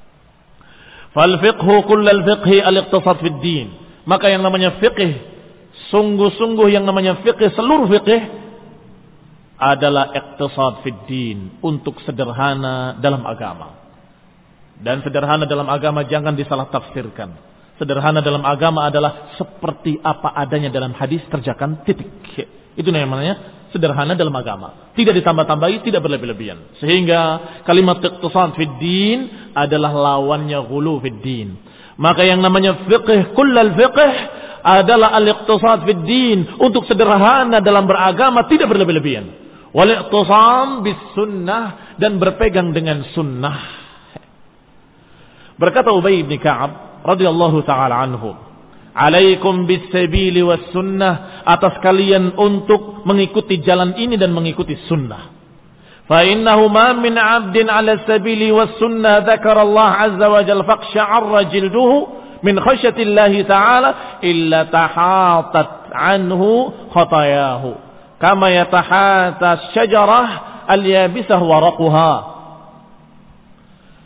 Fal 1.15 1.35
fiqhu 1.39 1.75
kullal 1.87 2.23
fiqhi 2.27 2.59
al-iqtisad 2.59 3.17
fid 3.23 3.39
din. 3.39 3.69
Maka 4.05 4.29
yang 4.29 4.43
namanya 4.43 4.77
fiqh, 4.83 4.99
sungguh-sungguh 5.95 6.75
yang 6.75 6.85
namanya 6.85 7.23
fiqh, 7.23 7.55
seluruh 7.55 7.87
fiqh 7.87 8.11
adalah 9.55 10.11
iktisad 10.11 10.83
fid 10.83 10.99
din, 11.07 11.39
untuk 11.63 12.03
sederhana 12.03 12.99
dalam 12.99 13.23
agama. 13.23 13.79
Dan 14.75 15.07
sederhana 15.07 15.47
dalam 15.47 15.71
agama 15.71 16.03
jangan 16.03 16.35
disalah 16.35 16.67
tafsirkan. 16.69 17.39
Sederhana 17.79 18.23
dalam 18.23 18.43
agama 18.43 18.87
adalah 18.87 19.35
seperti 19.39 19.99
apa 20.03 20.35
adanya 20.35 20.71
dalam 20.71 20.95
hadis 20.95 21.23
kerjakan 21.31 21.83
titik. 21.87 22.11
Itu 22.75 22.91
namanya 22.91 23.67
sederhana 23.71 24.15
dalam 24.19 24.35
agama. 24.35 24.95
Tidak 24.95 25.15
ditambah-tambahi, 25.15 25.83
tidak 25.87 26.03
berlebih-lebihan. 26.03 26.79
Sehingga 26.83 27.21
kalimat 27.67 28.03
iqtisad 28.03 28.55
fid 28.59 28.75
din 28.79 29.44
adalah 29.55 29.95
lawannya 29.95 30.59
ghulu 30.67 31.01
fid. 31.01 31.27
Maka 31.95 32.27
yang 32.27 32.43
namanya 32.43 32.85
fiqh, 32.91 33.33
kullal 33.39 33.73
fiqh 33.79 34.19
adalah 34.67 35.15
al-iqtisad 35.15 35.87
fid. 35.87 36.11
Untuk 36.59 36.85
sederhana 36.91 37.63
dalam 37.63 37.87
beragama 37.87 38.51
tidak 38.51 38.69
berlebih-lebihan. 38.75 39.27
Wal 39.71 39.91
iqtisam 39.91 40.83
bis 40.83 40.99
sunnah 41.15 41.97
dan 41.99 42.19
berpegang 42.19 42.75
dengan 42.75 43.07
sunnah. 43.15 43.87
Berkata 45.55 45.95
Ubay 45.95 46.27
bin 46.27 46.39
Ka'ab 46.43 47.03
radhiyallahu 47.07 47.63
taala 47.63 48.03
anhu, 48.03 48.35
"Alaikum 48.91 49.71
bis-sabili 49.71 50.43
was 50.43 50.63
sunnah 50.75 51.47
atas 51.47 51.79
kalian 51.79 52.35
untuk 52.35 53.07
mengikuti 53.07 53.63
jalan 53.63 53.95
ini 53.95 54.19
dan 54.19 54.35
mengikuti 54.35 54.75
sunnah." 54.91 55.44
Fa 56.05 56.21
innahu 56.21 56.69
ma 56.69 56.93
min 56.93 57.17
'abdin 57.17 57.69
'ala 57.69 58.05
sabili 58.05 58.53
was 58.53 58.77
sunnah 58.77 59.25
dzakara 59.25 59.65
Allah 59.65 59.91
'azza 60.05 60.27
wa 60.29 60.41
jalla 60.45 60.65
faqsha'arra 60.69 61.49
jilduhu 61.49 61.97
min 62.45 62.61
khasyati 62.61 63.01
Allah 63.09 63.33
ta'ala 63.49 63.91
illa 64.21 64.69
tahatat 64.69 65.89
anhu 65.97 66.69
khatayahu 66.93 67.71
kama 68.21 68.53
yatahata 68.53 69.73
syajarah 69.73 70.29
al-yabisah 70.69 71.41
waraquha 71.41 72.35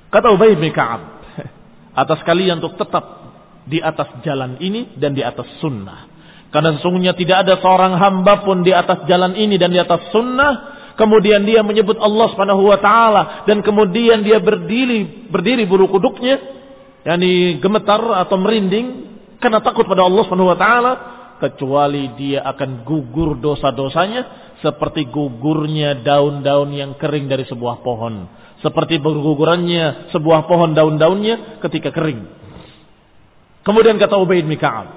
Kata 0.08 0.32
Ubay 0.32 0.56
bin 0.56 0.72
Ka'ab 0.72 1.20
atas 2.02 2.24
kalian 2.24 2.64
untuk 2.64 2.80
tetap 2.80 3.04
di 3.68 3.84
atas 3.84 4.08
jalan 4.24 4.56
ini 4.56 4.96
dan 4.96 5.12
di 5.12 5.20
atas 5.20 5.44
sunnah. 5.60 6.08
Karena 6.48 6.80
sesungguhnya 6.80 7.12
tidak 7.12 7.44
ada 7.44 7.60
seorang 7.60 7.92
hamba 8.00 8.40
pun 8.40 8.64
di 8.64 8.72
atas 8.72 9.04
jalan 9.04 9.36
ini 9.36 9.60
dan 9.60 9.68
di 9.68 9.76
atas 9.76 10.08
sunnah. 10.08 10.77
Kemudian 10.98 11.46
dia 11.46 11.62
menyebut 11.62 11.94
Allah 12.02 12.26
subhanahu 12.34 12.66
wa 12.66 12.78
ta'ala. 12.82 13.46
Dan 13.46 13.62
kemudian 13.62 14.26
dia 14.26 14.42
berdiri, 14.42 15.30
berdiri 15.30 15.62
bulu 15.62 15.86
kuduknya. 15.86 16.42
Yani 17.06 17.62
gemetar 17.62 18.02
atau 18.26 18.34
merinding. 18.34 19.06
Karena 19.38 19.62
takut 19.62 19.86
pada 19.86 20.02
Allah 20.02 20.26
subhanahu 20.26 20.50
wa 20.50 20.58
ta'ala. 20.58 20.92
Kecuali 21.38 22.18
dia 22.18 22.42
akan 22.42 22.82
gugur 22.82 23.38
dosa-dosanya. 23.38 24.50
Seperti 24.58 25.06
gugurnya 25.06 26.02
daun-daun 26.02 26.74
yang 26.74 26.98
kering 26.98 27.30
dari 27.30 27.46
sebuah 27.46 27.78
pohon 27.86 28.26
seperti 28.58 28.98
bergugurannya 28.98 30.10
sebuah 30.10 30.50
pohon 30.50 30.74
daun-daunnya 30.74 31.62
ketika 31.62 31.94
kering. 31.94 32.26
Kemudian 33.62 34.02
kata 34.02 34.18
Ubaid 34.18 34.50
bin 34.50 34.58
Ka'ab, 34.58 34.88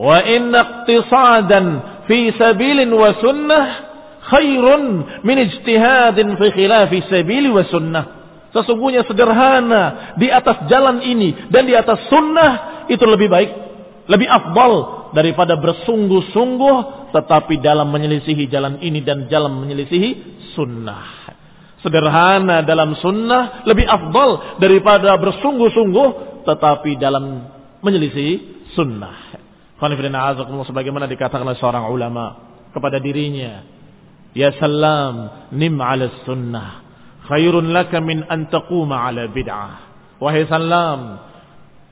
"Wa 0.00 0.24
inna 0.24 0.88
fi 0.88 2.16
sabilin 2.40 2.88
wa 2.88 3.10
sunnah 3.20 3.91
khairun 4.28 4.82
min 5.26 5.36
ijtihadin 5.42 6.38
fi 6.38 6.46
khilafi 6.54 6.98
sabili 7.10 7.50
wa 7.50 7.64
sunnah." 7.66 8.04
Sesungguhnya 8.52 9.08
sederhana 9.08 10.14
di 10.20 10.28
atas 10.28 10.68
jalan 10.68 11.00
ini 11.00 11.48
dan 11.48 11.64
di 11.64 11.72
atas 11.72 12.04
sunnah 12.12 12.84
itu 12.92 13.00
lebih 13.08 13.32
baik, 13.32 13.50
lebih 14.12 14.28
afdal 14.28 14.72
daripada 15.16 15.56
bersungguh-sungguh 15.56 16.76
tetapi 17.16 17.60
dalam 17.64 17.88
menyelisihi 17.88 18.48
jalan 18.52 18.80
ini 18.84 19.00
dan 19.00 19.28
jalan 19.28 19.56
menyelisihi 19.56 20.10
sunnah 20.52 21.22
sederhana 21.82 22.62
dalam 22.62 22.94
sunnah 22.96 23.66
lebih 23.66 23.84
afdal 23.84 24.56
daripada 24.62 25.18
bersungguh-sungguh 25.18 26.08
tetapi 26.46 26.96
dalam 26.96 27.50
menyelisih 27.82 28.64
sunnah. 28.72 29.34
sebagaimana 29.82 31.10
dikatakan 31.10 31.42
oleh 31.42 31.58
seorang 31.58 31.90
ulama 31.90 32.24
kepada 32.70 33.02
dirinya, 33.02 33.66
ya 34.32 34.50
salam 34.56 35.48
nim 35.52 35.76
ala 35.80 36.08
sunnah 36.24 36.82
khairun 37.28 37.70
laka 37.72 38.00
min 38.02 38.26
an 38.28 38.50
taquma 38.50 39.08
ala 39.08 39.30
bid'ah. 39.30 39.90
Wahai 40.22 40.46
salam, 40.46 41.18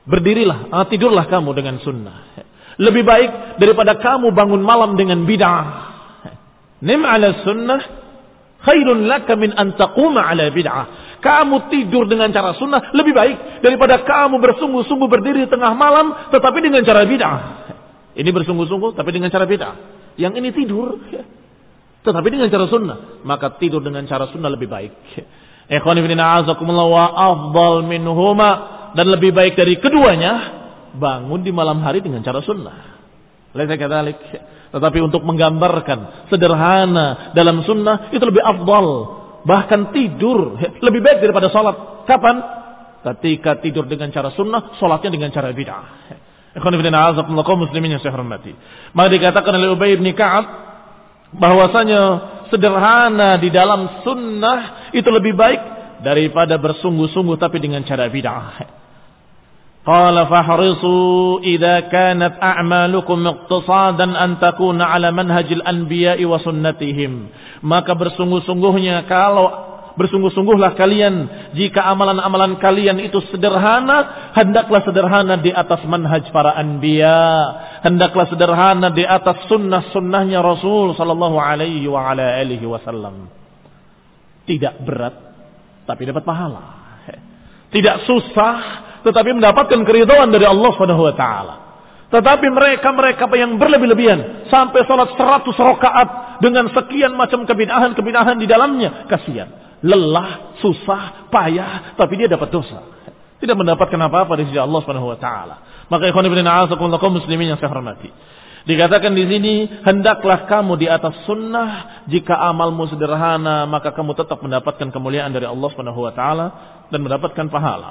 berdirilah, 0.07 0.71
ah, 0.71 0.87
tidurlah 0.87 1.27
kamu 1.27 1.51
dengan 1.51 1.79
sunnah. 1.83 2.17
Lebih 2.79 3.03
baik 3.03 3.31
daripada 3.59 3.99
kamu 3.99 4.31
bangun 4.31 4.63
malam 4.63 4.95
dengan 4.95 5.27
bid'ah. 5.27 5.65
Nim 6.81 7.01
ala 7.05 7.45
sunnah 7.45 8.01
Khairun 8.61 9.09
laka 9.09 9.33
min 9.33 9.57
antaquma 9.57 10.21
ala 10.21 10.53
bid'ah. 10.53 11.17
Kamu 11.17 11.69
tidur 11.73 12.05
dengan 12.05 12.29
cara 12.29 12.53
sunnah 12.57 12.93
lebih 12.93 13.13
baik 13.13 13.61
daripada 13.65 14.05
kamu 14.05 14.37
bersungguh-sungguh 14.37 15.09
berdiri 15.09 15.45
di 15.45 15.49
tengah 15.49 15.73
malam 15.73 16.29
tetapi 16.29 16.61
dengan 16.61 16.85
cara 16.85 17.01
bid'ah. 17.01 17.37
Ini 18.13 18.29
bersungguh-sungguh 18.29 18.93
tapi 18.93 19.09
dengan 19.17 19.33
cara 19.33 19.49
bid'ah. 19.49 19.75
Yang 20.13 20.33
ini 20.45 20.49
tidur 20.53 21.01
tetapi 22.01 22.27
dengan 22.33 22.49
cara 22.49 22.65
sunnah. 22.65 22.97
Maka 23.21 23.61
tidur 23.61 23.85
dengan 23.85 24.01
cara 24.09 24.25
sunnah 24.33 24.49
lebih 24.49 24.65
baik. 24.65 24.93
Ikhwan 25.69 25.97
ibn 26.01 26.17
a'azakumullah 26.17 26.87
wa 26.89 27.05
afdal 27.13 27.85
minhuma 27.85 28.49
dan 28.97 29.07
lebih 29.07 29.31
baik 29.31 29.53
dari 29.53 29.77
keduanya 29.77 30.59
bangun 30.97 31.45
di 31.45 31.53
malam 31.53 31.79
hari 31.85 32.01
dengan 32.01 32.25
cara 32.25 32.41
sunnah. 32.41 32.99
Laisa 33.53 33.77
kadzalik. 33.77 34.19
Tetapi 34.71 34.99
untuk 35.03 35.21
menggambarkan 35.27 36.27
sederhana 36.31 37.35
dalam 37.37 37.61
sunnah 37.63 38.09
itu 38.09 38.23
lebih 38.23 38.41
afdal. 38.41 38.87
Bahkan 39.45 39.93
tidur 39.93 40.57
lebih 40.81 41.01
baik 41.05 41.21
daripada 41.21 41.53
sholat. 41.53 42.07
Kapan? 42.09 42.35
Ketika 43.01 43.57
tidur 43.61 43.89
dengan 43.89 44.13
cara 44.13 44.29
sunnah, 44.33 44.77
sholatnya 44.77 45.09
dengan 45.09 45.29
cara 45.33 45.49
bid'ah. 45.53 45.85
Ikhwan 46.57 46.73
ibn 46.77 46.91
muslimin 47.63 47.95
yang 47.95 48.01
saya 48.03 48.13
hormati. 48.13 48.53
Maka 48.91 49.07
dikatakan 49.07 49.55
oleh 49.55 49.71
Ubay 49.71 49.95
bin 49.95 50.11
Ka'ab 50.13 50.70
bahwasanya 51.35 52.01
sederhana 52.51 53.39
di 53.39 53.47
dalam 53.47 54.03
sunnah 54.03 54.91
itu 54.91 55.07
lebih 55.07 55.33
baik 55.35 55.61
daripada 56.03 56.59
bersungguh-sungguh 56.59 57.37
tapi 57.39 57.63
dengan 57.63 57.85
cara 57.87 58.11
bid'ah. 58.11 58.81
Qala 59.81 60.29
fahrisu 60.29 61.41
idza 61.41 61.89
kanat 61.89 62.37
a'malukum 62.37 63.25
iqtisadan 63.25 64.13
an 64.13 64.37
takuna 64.37 64.93
ala 64.93 65.09
manhajil 65.09 65.65
anbiya'i 65.65 66.21
wa 66.21 66.37
sunnatihim. 66.37 67.33
Maka 67.65 67.97
bersungguh-sungguhnya 67.97 69.09
kalau 69.09 69.70
bersungguh-sungguhlah 69.95 70.75
kalian. 70.79 71.15
Jika 71.55 71.83
amalan-amalan 71.87 72.59
kalian 72.59 72.99
itu 73.03 73.19
sederhana 73.31 74.31
hendaklah 74.35 74.81
sederhana 74.83 75.39
di 75.39 75.51
atas 75.51 75.83
manhaj 75.87 76.27
para 76.31 76.55
anbiya. 76.55 77.23
Hendaklah 77.83 78.27
sederhana 78.29 78.93
di 78.93 79.03
atas 79.03 79.47
sunnah-sunnahnya 79.51 80.39
Rasul 80.39 80.95
sallallahu 80.95 81.37
alaihi 81.39 81.87
wa 81.89 82.11
ala 82.11 82.39
alihi 82.39 82.65
wasallam. 82.67 83.27
Tidak 84.47 84.83
berat 84.83 85.15
tapi 85.85 86.07
dapat 86.07 86.23
pahala. 86.23 86.63
Tidak 87.71 88.03
susah 88.03 88.55
tetapi 89.01 89.33
mendapatkan 89.33 89.81
keridhaan 89.81 90.29
dari 90.29 90.45
Allah 90.45 90.69
Subhanahu 90.75 91.07
wa 91.07 91.15
taala. 91.15 91.55
Tetapi 92.11 92.47
mereka-mereka 92.51 93.23
yang 93.39 93.55
berlebih-lebihan 93.55 94.51
sampai 94.51 94.83
sholat 94.83 95.15
100 95.15 95.47
rakaat 95.55 96.09
dengan 96.41 96.73
sekian 96.73 97.13
macam 97.13 97.45
kebinahan-kebinahan 97.45 98.35
di 98.41 98.49
dalamnya, 98.49 99.05
kasihan, 99.05 99.79
lelah, 99.85 100.57
susah, 100.59 101.29
payah, 101.29 101.93
tapi 101.95 102.17
dia 102.17 102.27
dapat 102.27 102.49
dosa. 102.49 102.81
Tidak 103.37 103.57
mendapatkan 103.57 103.97
apa-apa 103.97 104.37
dari 104.37 104.49
sisi 104.49 104.61
Allah 104.61 104.81
Subhanahu 104.85 105.13
wa 105.13 105.17
taala. 105.17 105.55
Maka 105.89 106.09
ikhwan 106.09 106.25
ibn 106.29 106.45
kaum 106.97 107.13
muslimin 107.17 107.53
yang 107.53 107.59
saya 107.61 107.73
hormati. 107.73 108.09
Dikatakan 108.61 109.17
di 109.17 109.25
sini, 109.25 109.53
hendaklah 109.81 110.45
kamu 110.45 110.77
di 110.77 110.85
atas 110.85 111.25
sunnah, 111.25 112.05
jika 112.05 112.37
amalmu 112.37 112.85
sederhana, 112.93 113.65
maka 113.65 113.89
kamu 113.89 114.13
tetap 114.13 114.37
mendapatkan 114.45 114.93
kemuliaan 114.93 115.33
dari 115.33 115.49
Allah 115.49 115.67
Subhanahu 115.73 116.05
wa 116.05 116.13
taala 116.13 116.47
dan 116.93 117.01
mendapatkan 117.01 117.49
pahala. 117.49 117.89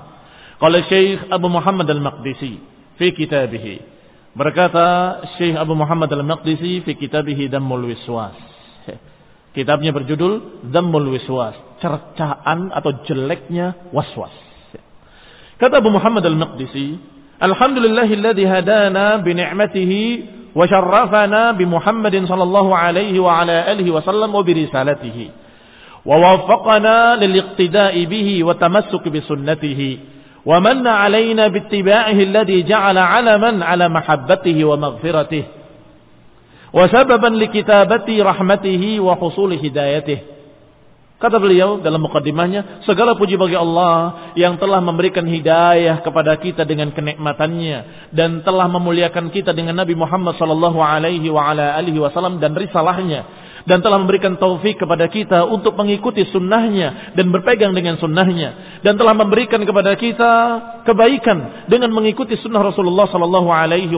Qala 0.62 0.87
Syekh 0.87 1.27
Abu 1.27 1.51
Muhammad 1.51 1.91
Al-Maqdisi 1.91 2.62
fi 2.95 3.07
kitabih. 3.11 3.83
Berkata 4.39 5.18
Syekh 5.35 5.59
Abu 5.59 5.74
Muhammad 5.74 6.07
Al-Maqdisi 6.14 6.87
fi 6.87 6.95
kitabih 6.95 7.51
Dammul 7.51 7.91
Wiswas. 7.91 8.49
Kitabnya 9.56 9.95
berjudul 9.95 10.68
Dammul 10.68 11.16
Wiswas, 11.16 11.56
cercaan 11.80 12.76
atau 12.76 12.91
jeleknya 13.08 13.88
waswas. 13.95 14.36
Kata 15.56 15.80
Abu 15.80 15.95
Muhammad 15.95 16.28
Al-Maqdisi, 16.28 16.99
Alhamdulillahilladzi 17.39 18.43
hadana 18.43 19.24
bi 19.24 19.32
ni'matihi 19.32 20.01
wa 20.51 20.68
syarrafana 20.68 21.56
bi 21.56 21.64
Muhammadin 21.64 22.28
sallallahu 22.28 22.76
alaihi 22.76 23.16
wa 23.16 23.43
ala 23.43 23.64
alihi 23.72 23.91
wa 23.95 24.03
sallam 24.03 24.36
wa 24.36 24.43
bi 24.43 24.60
risalatihi. 24.60 25.32
Wa 26.03 26.16
waffaqana 26.20 27.16
lil 27.24 27.39
iqtida'i 27.39 28.03
bihi 28.12 28.43
wa 28.43 28.60
tamassuk 28.60 29.08
bi 29.08 29.24
sunnatihi. 29.24 30.16
ومن 30.45 30.88
علينا 30.88 31.47
باتباعه 31.47 32.20
الذي 32.30 32.64
جعل 32.64 32.97
علما 32.97 33.66
على 33.66 33.89
محبته 33.89 34.58
ومغفرته 34.66 35.43
Sababan 36.71 37.35
likitabati 37.35 38.23
rahmatihi 38.23 39.03
wa. 39.03 39.18
Kata 41.21 41.37
beliau 41.37 41.85
dalam 41.85 42.01
mukaddimahnya, 42.01 42.81
segala 42.89 43.12
puji 43.12 43.37
bagi 43.37 43.53
Allah 43.53 44.33
yang 44.41 44.57
telah 44.57 44.81
memberikan 44.81 45.29
hidayah 45.29 46.01
kepada 46.01 46.33
kita 46.41 46.64
dengan 46.64 46.97
kenikmatannya 46.97 48.09
dan 48.16 48.41
telah 48.41 48.64
memuliakan 48.73 49.29
kita 49.29 49.53
dengan 49.53 49.77
Nabi 49.77 49.93
Muhammad 49.93 50.41
sallallahu 50.41 50.81
alaihi 50.81 51.29
wa 51.29 51.53
ala 51.53 51.77
alihi 51.77 52.01
wasallam 52.01 52.41
dan 52.41 52.57
risalahnya 52.57 53.39
dan 53.69 53.85
telah 53.85 54.01
memberikan 54.01 54.37
taufik 54.41 54.81
kepada 54.81 55.09
kita 55.11 55.45
untuk 55.45 55.77
mengikuti 55.77 56.25
sunnahnya 56.29 57.13
dan 57.17 57.29
berpegang 57.29 57.77
dengan 57.77 58.01
sunnahnya 58.01 58.81
dan 58.81 58.97
telah 58.97 59.13
memberikan 59.13 59.61
kepada 59.65 59.93
kita 59.97 60.33
kebaikan 60.89 61.69
dengan 61.69 61.93
mengikuti 61.93 62.37
sunnah 62.41 62.65
Rasulullah 62.65 63.09
Sallallahu 63.11 63.49
Alaihi 63.53 63.93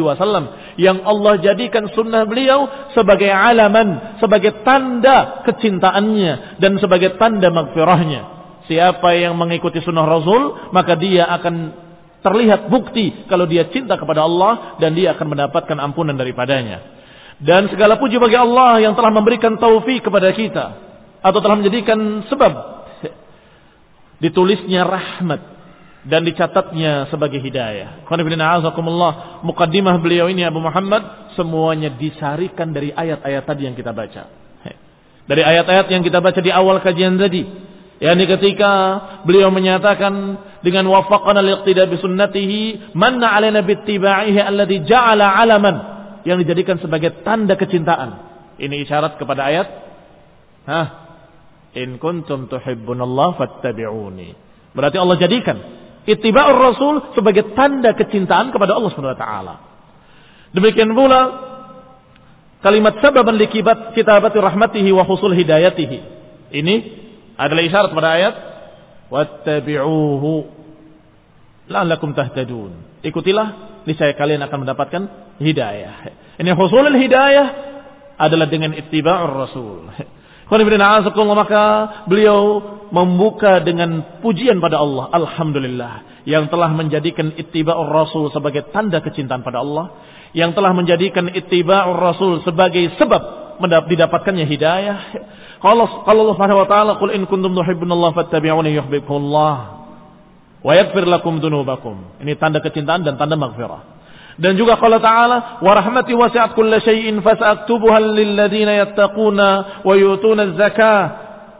Wasallam 0.00 0.76
yang 0.76 1.00
Allah 1.04 1.40
jadikan 1.40 1.88
sunnah 1.92 2.24
beliau 2.28 2.90
sebagai 2.92 3.28
alaman, 3.28 4.20
sebagai 4.20 4.60
tanda 4.64 5.44
kecintaannya 5.48 6.60
dan 6.60 6.76
sebagai 6.80 7.16
tanda 7.16 7.48
magfirahnya. 7.48 8.40
Siapa 8.68 9.16
yang 9.18 9.34
mengikuti 9.34 9.82
sunnah 9.82 10.06
Rasul 10.06 10.70
maka 10.70 10.94
dia 10.94 11.26
akan 11.26 11.54
terlihat 12.20 12.68
bukti 12.68 13.26
kalau 13.26 13.48
dia 13.48 13.66
cinta 13.72 13.96
kepada 13.96 14.28
Allah 14.28 14.76
dan 14.78 14.92
dia 14.92 15.16
akan 15.16 15.26
mendapatkan 15.32 15.76
ampunan 15.80 16.14
daripadanya. 16.14 16.99
Dan 17.40 17.72
segala 17.72 17.96
puji 17.96 18.20
bagi 18.20 18.36
Allah 18.36 18.84
yang 18.84 18.92
telah 18.92 19.08
memberikan 19.08 19.56
taufik 19.56 20.04
kepada 20.04 20.28
kita. 20.36 20.66
Atau 21.24 21.40
telah 21.40 21.56
menjadikan 21.56 22.24
sebab 22.28 22.52
ditulisnya 24.20 24.84
rahmat 24.84 25.40
dan 26.04 26.24
dicatatnya 26.24 27.08
sebagai 27.08 27.40
hidayah. 27.40 28.04
Mukaddimah 29.44 29.96
beliau 30.00 30.28
ini 30.28 30.44
Abu 30.44 30.60
Muhammad 30.60 31.32
semuanya 31.36 31.92
disarikan 31.92 32.72
dari 32.72 32.92
ayat-ayat 32.92 33.42
tadi 33.44 33.68
yang 33.68 33.76
kita 33.76 33.92
baca. 33.92 34.22
Dari 35.28 35.42
ayat-ayat 35.44 35.86
yang 35.92 36.02
kita 36.02 36.18
baca 36.18 36.40
di 36.40 36.50
awal 36.52 36.80
kajian 36.80 37.20
tadi. 37.20 37.44
Yani 38.00 38.24
ketika 38.24 38.72
beliau 39.28 39.52
menyatakan 39.52 40.40
dengan 40.64 40.88
wafaqana 40.88 41.44
liqtida 41.44 41.84
bi 41.84 42.00
sunnatihi 42.00 42.96
manna 42.96 43.36
alaina 43.36 43.60
bittiba'ihi 43.60 44.40
alladhi 44.40 44.80
ja'ala 44.88 45.36
alaman 45.36 45.99
yang 46.24 46.40
dijadikan 46.40 46.80
sebagai 46.80 47.24
tanda 47.24 47.56
kecintaan. 47.56 48.28
Ini 48.60 48.84
isyarat 48.84 49.16
kepada 49.16 49.48
ayat 49.48 49.68
Hah? 50.68 50.86
In 51.74 52.02
kuntum 52.02 52.50
tuhibbunallah 52.50 53.38
fattabi'uni. 53.38 54.34
Berarti 54.74 54.98
Allah 54.98 55.16
jadikan 55.18 55.56
ittiba'ur 56.06 56.58
rasul 56.58 56.94
sebagai 57.14 57.54
tanda 57.54 57.94
kecintaan 57.94 58.50
kepada 58.50 58.74
Allah 58.74 58.90
Subhanahu 58.90 59.14
wa 59.14 59.20
taala. 59.20 59.54
Demikian 60.50 60.90
pula 60.98 61.20
kalimat 62.58 62.98
sababan 62.98 63.38
likibat 63.38 63.94
kitabati 63.94 64.42
rahmatihi 64.42 64.90
wa 64.90 65.06
husul 65.06 65.30
hidayatihi. 65.34 65.98
Ini 66.50 66.74
adalah 67.38 67.62
isyarat 67.62 67.90
pada 67.94 68.10
ayat 68.18 68.34
wattabi'uhu 69.14 70.30
la'allakum 71.70 72.18
tahtadun. 72.18 73.02
Ikutilah 73.06 73.69
niscaya 73.88 74.12
kalian 74.16 74.44
akan 74.44 74.58
mendapatkan 74.66 75.02
hidayah. 75.40 76.12
Ini 76.40 76.50
husulul 76.56 76.96
hidayah 76.96 77.46
adalah 78.20 78.46
dengan 78.48 78.76
ittiba'ur 78.76 79.32
rasul. 79.32 79.88
maka 81.38 81.62
beliau 82.10 82.60
membuka 82.90 83.62
dengan 83.62 84.20
pujian 84.20 84.60
pada 84.60 84.82
Allah. 84.82 85.08
Alhamdulillah. 85.14 86.24
Yang 86.28 86.52
telah 86.52 86.70
menjadikan 86.76 87.32
ittiba'ur 87.32 87.88
rasul 87.88 88.28
sebagai 88.34 88.68
tanda 88.74 89.00
kecintaan 89.00 89.40
pada 89.40 89.64
Allah. 89.64 89.96
Yang 90.36 90.60
telah 90.60 90.72
menjadikan 90.76 91.32
ittiba'ur 91.32 91.96
rasul 91.96 92.44
sebagai 92.44 92.92
sebab 93.00 93.40
didapatkannya 93.64 94.44
hidayah. 94.44 94.98
Kalau 95.60 96.04
Allah 96.08 96.24
Subhanahu 96.32 96.60
wa 96.64 96.68
taala 96.68 96.92
qul 96.96 97.12
in 97.12 97.28
kuntum 97.28 97.52
tuhibbunallaha 97.52 98.16
fattabi'uni 98.16 98.72
yuhibbukumullah 98.76 99.79
wa 100.60 100.72
yaghfir 100.76 101.04
lakum 101.08 101.40
dzunubakum. 101.40 102.20
Ini 102.20 102.36
tanda 102.36 102.60
kecintaan 102.60 103.04
dan 103.04 103.16
tanda 103.16 103.36
maghfirah. 103.36 104.00
Dan 104.40 104.56
juga 104.56 104.80
kalau 104.80 104.96
Ta'ala, 105.04 105.60
wa 105.60 105.72
rahmati 105.76 106.16
wasi'at 106.16 106.56
kulla 106.56 106.80
syai'in 106.80 107.20
fasaktubuha 107.20 108.00
lil 108.00 108.32
ladzina 108.40 108.72
yattaquna 108.72 109.84
wa 109.84 109.94
yutuna 109.96 110.56
zakah 110.56 111.02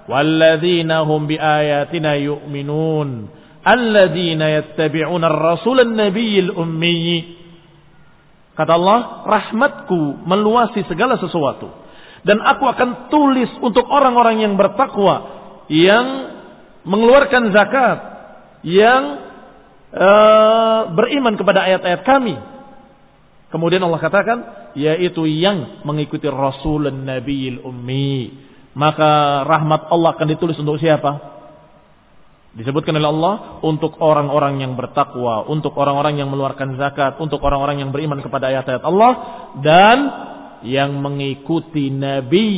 walladzina 0.08 1.04
hum 1.04 1.28
biayatina 1.28 2.16
yu'minun 2.16 3.28
alladzina 3.60 4.48
yattabi'una 4.48 5.28
ar-rasul 5.28 5.84
an-nabiyyil 5.84 6.56
ummi 6.56 7.36
Kata 8.56 8.76
Allah, 8.76 9.24
rahmatku 9.24 10.20
meluasi 10.28 10.84
segala 10.84 11.16
sesuatu. 11.16 11.72
Dan 12.28 12.44
aku 12.44 12.68
akan 12.68 13.08
tulis 13.08 13.48
untuk 13.64 13.88
orang-orang 13.88 14.44
yang 14.44 14.52
bertakwa, 14.60 15.16
yang 15.72 16.28
mengeluarkan 16.84 17.56
zakat, 17.56 17.98
yang 18.66 19.02
uh, 19.94 20.80
beriman 20.94 21.34
kepada 21.36 21.66
ayat-ayat 21.66 22.02
kami. 22.04 22.36
Kemudian 23.50 23.82
Allah 23.82 23.98
katakan, 23.98 24.38
yaitu 24.78 25.26
yang 25.26 25.82
mengikuti 25.82 26.30
Rasul 26.30 26.90
Nabiil 26.90 27.66
Ummi. 27.66 28.48
Maka 28.78 29.42
rahmat 29.42 29.90
Allah 29.90 30.14
akan 30.14 30.28
ditulis 30.30 30.54
untuk 30.62 30.78
siapa? 30.78 31.42
Disebutkan 32.54 32.94
oleh 32.98 33.10
Allah 33.10 33.34
untuk 33.62 33.98
orang-orang 33.98 34.62
yang 34.62 34.74
bertakwa, 34.74 35.46
untuk 35.46 35.74
orang-orang 35.78 36.18
yang 36.18 36.30
mengeluarkan 36.30 36.78
zakat, 36.78 37.18
untuk 37.22 37.42
orang-orang 37.42 37.82
yang 37.82 37.90
beriman 37.94 38.18
kepada 38.22 38.50
ayat-ayat 38.50 38.82
Allah 38.82 39.12
dan 39.62 39.98
yang 40.66 40.98
mengikuti 40.98 41.94
Nabi 41.94 42.50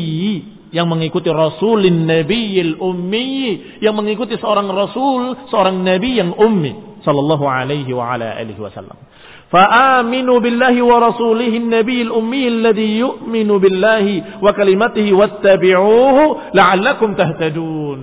yang 0.71 0.87
mengikuti 0.91 1.31
Rasulin 1.31 2.03
Nabiyil 2.03 2.75
Ummi, 2.75 3.79
yang 3.79 3.95
mengikuti 3.95 4.35
seorang 4.35 4.67
Rasul, 4.67 5.47
seorang 5.47 5.79
Nabi 5.79 6.19
yang 6.19 6.35
ummi, 6.35 7.01
sallallahu 7.07 7.47
alaihi 7.47 7.91
wa 7.95 8.15
ala 8.15 8.35
alihi 8.35 8.59
wasallam. 8.59 9.07
فآمنوا 9.47 10.39
بالله 10.39 10.75
ورسوله 10.75 11.53
النبي 11.63 12.01
الأمي 12.01 12.43
الذي 12.47 12.89
يؤمن 12.99 13.47
بالله 13.47 14.05
وكلمته 14.43 15.07
واتبعوه 15.13 16.17
لعلكم 16.53 17.09
تهتدون 17.13 18.01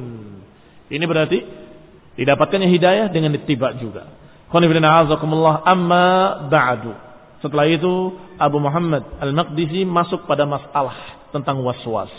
ini 0.88 1.04
berarti 1.04 1.38
didapatkannya 2.16 2.68
hidayah 2.70 3.06
dengan 3.12 3.36
ittiba 3.36 3.76
juga 3.76 4.08
amma 5.68 6.06
ba'du 6.48 6.92
setelah 7.44 7.66
itu 7.68 8.16
Abu 8.40 8.56
Muhammad 8.56 9.04
Al-Maqdisi 9.20 9.84
masuk 9.84 10.24
pada 10.24 10.48
masalah 10.48 11.28
tentang 11.28 11.60
waswas 11.60 12.12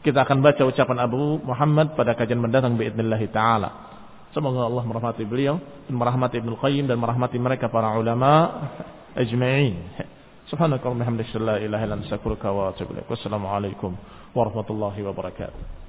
kita 0.00 0.24
akan 0.24 0.40
baca 0.40 0.62
ucapan 0.64 0.98
Abu 1.04 1.40
Muhammad 1.44 1.92
pada 1.92 2.16
kajian 2.16 2.40
mendatang 2.40 2.76
biidznillah 2.80 3.20
taala. 3.28 3.70
Semoga 4.30 4.64
Allah 4.64 4.84
merahmati 4.86 5.26
beliau 5.26 5.58
dan 5.90 5.94
merahmati 5.98 6.38
Ibnu 6.38 6.54
Qayyim 6.56 6.86
dan 6.86 6.96
merahmati 7.02 7.36
mereka 7.36 7.66
para 7.66 7.98
ulama 7.98 8.62
ajma'in. 9.18 9.76
Subhanakallahumma 10.48 11.06
hamdaka 11.06 11.38
la 11.38 11.56
ilaha 11.62 11.82
illa 11.86 11.94
anta 11.98 12.06
astaghfiruka 12.10 12.48
wa 12.50 12.70
atubu 12.70 12.94
ilaik. 12.94 13.10
Wassalamu 13.10 13.50
alaikum 13.50 13.94
warahmatullahi 14.34 15.02
wabarakatuh. 15.02 15.79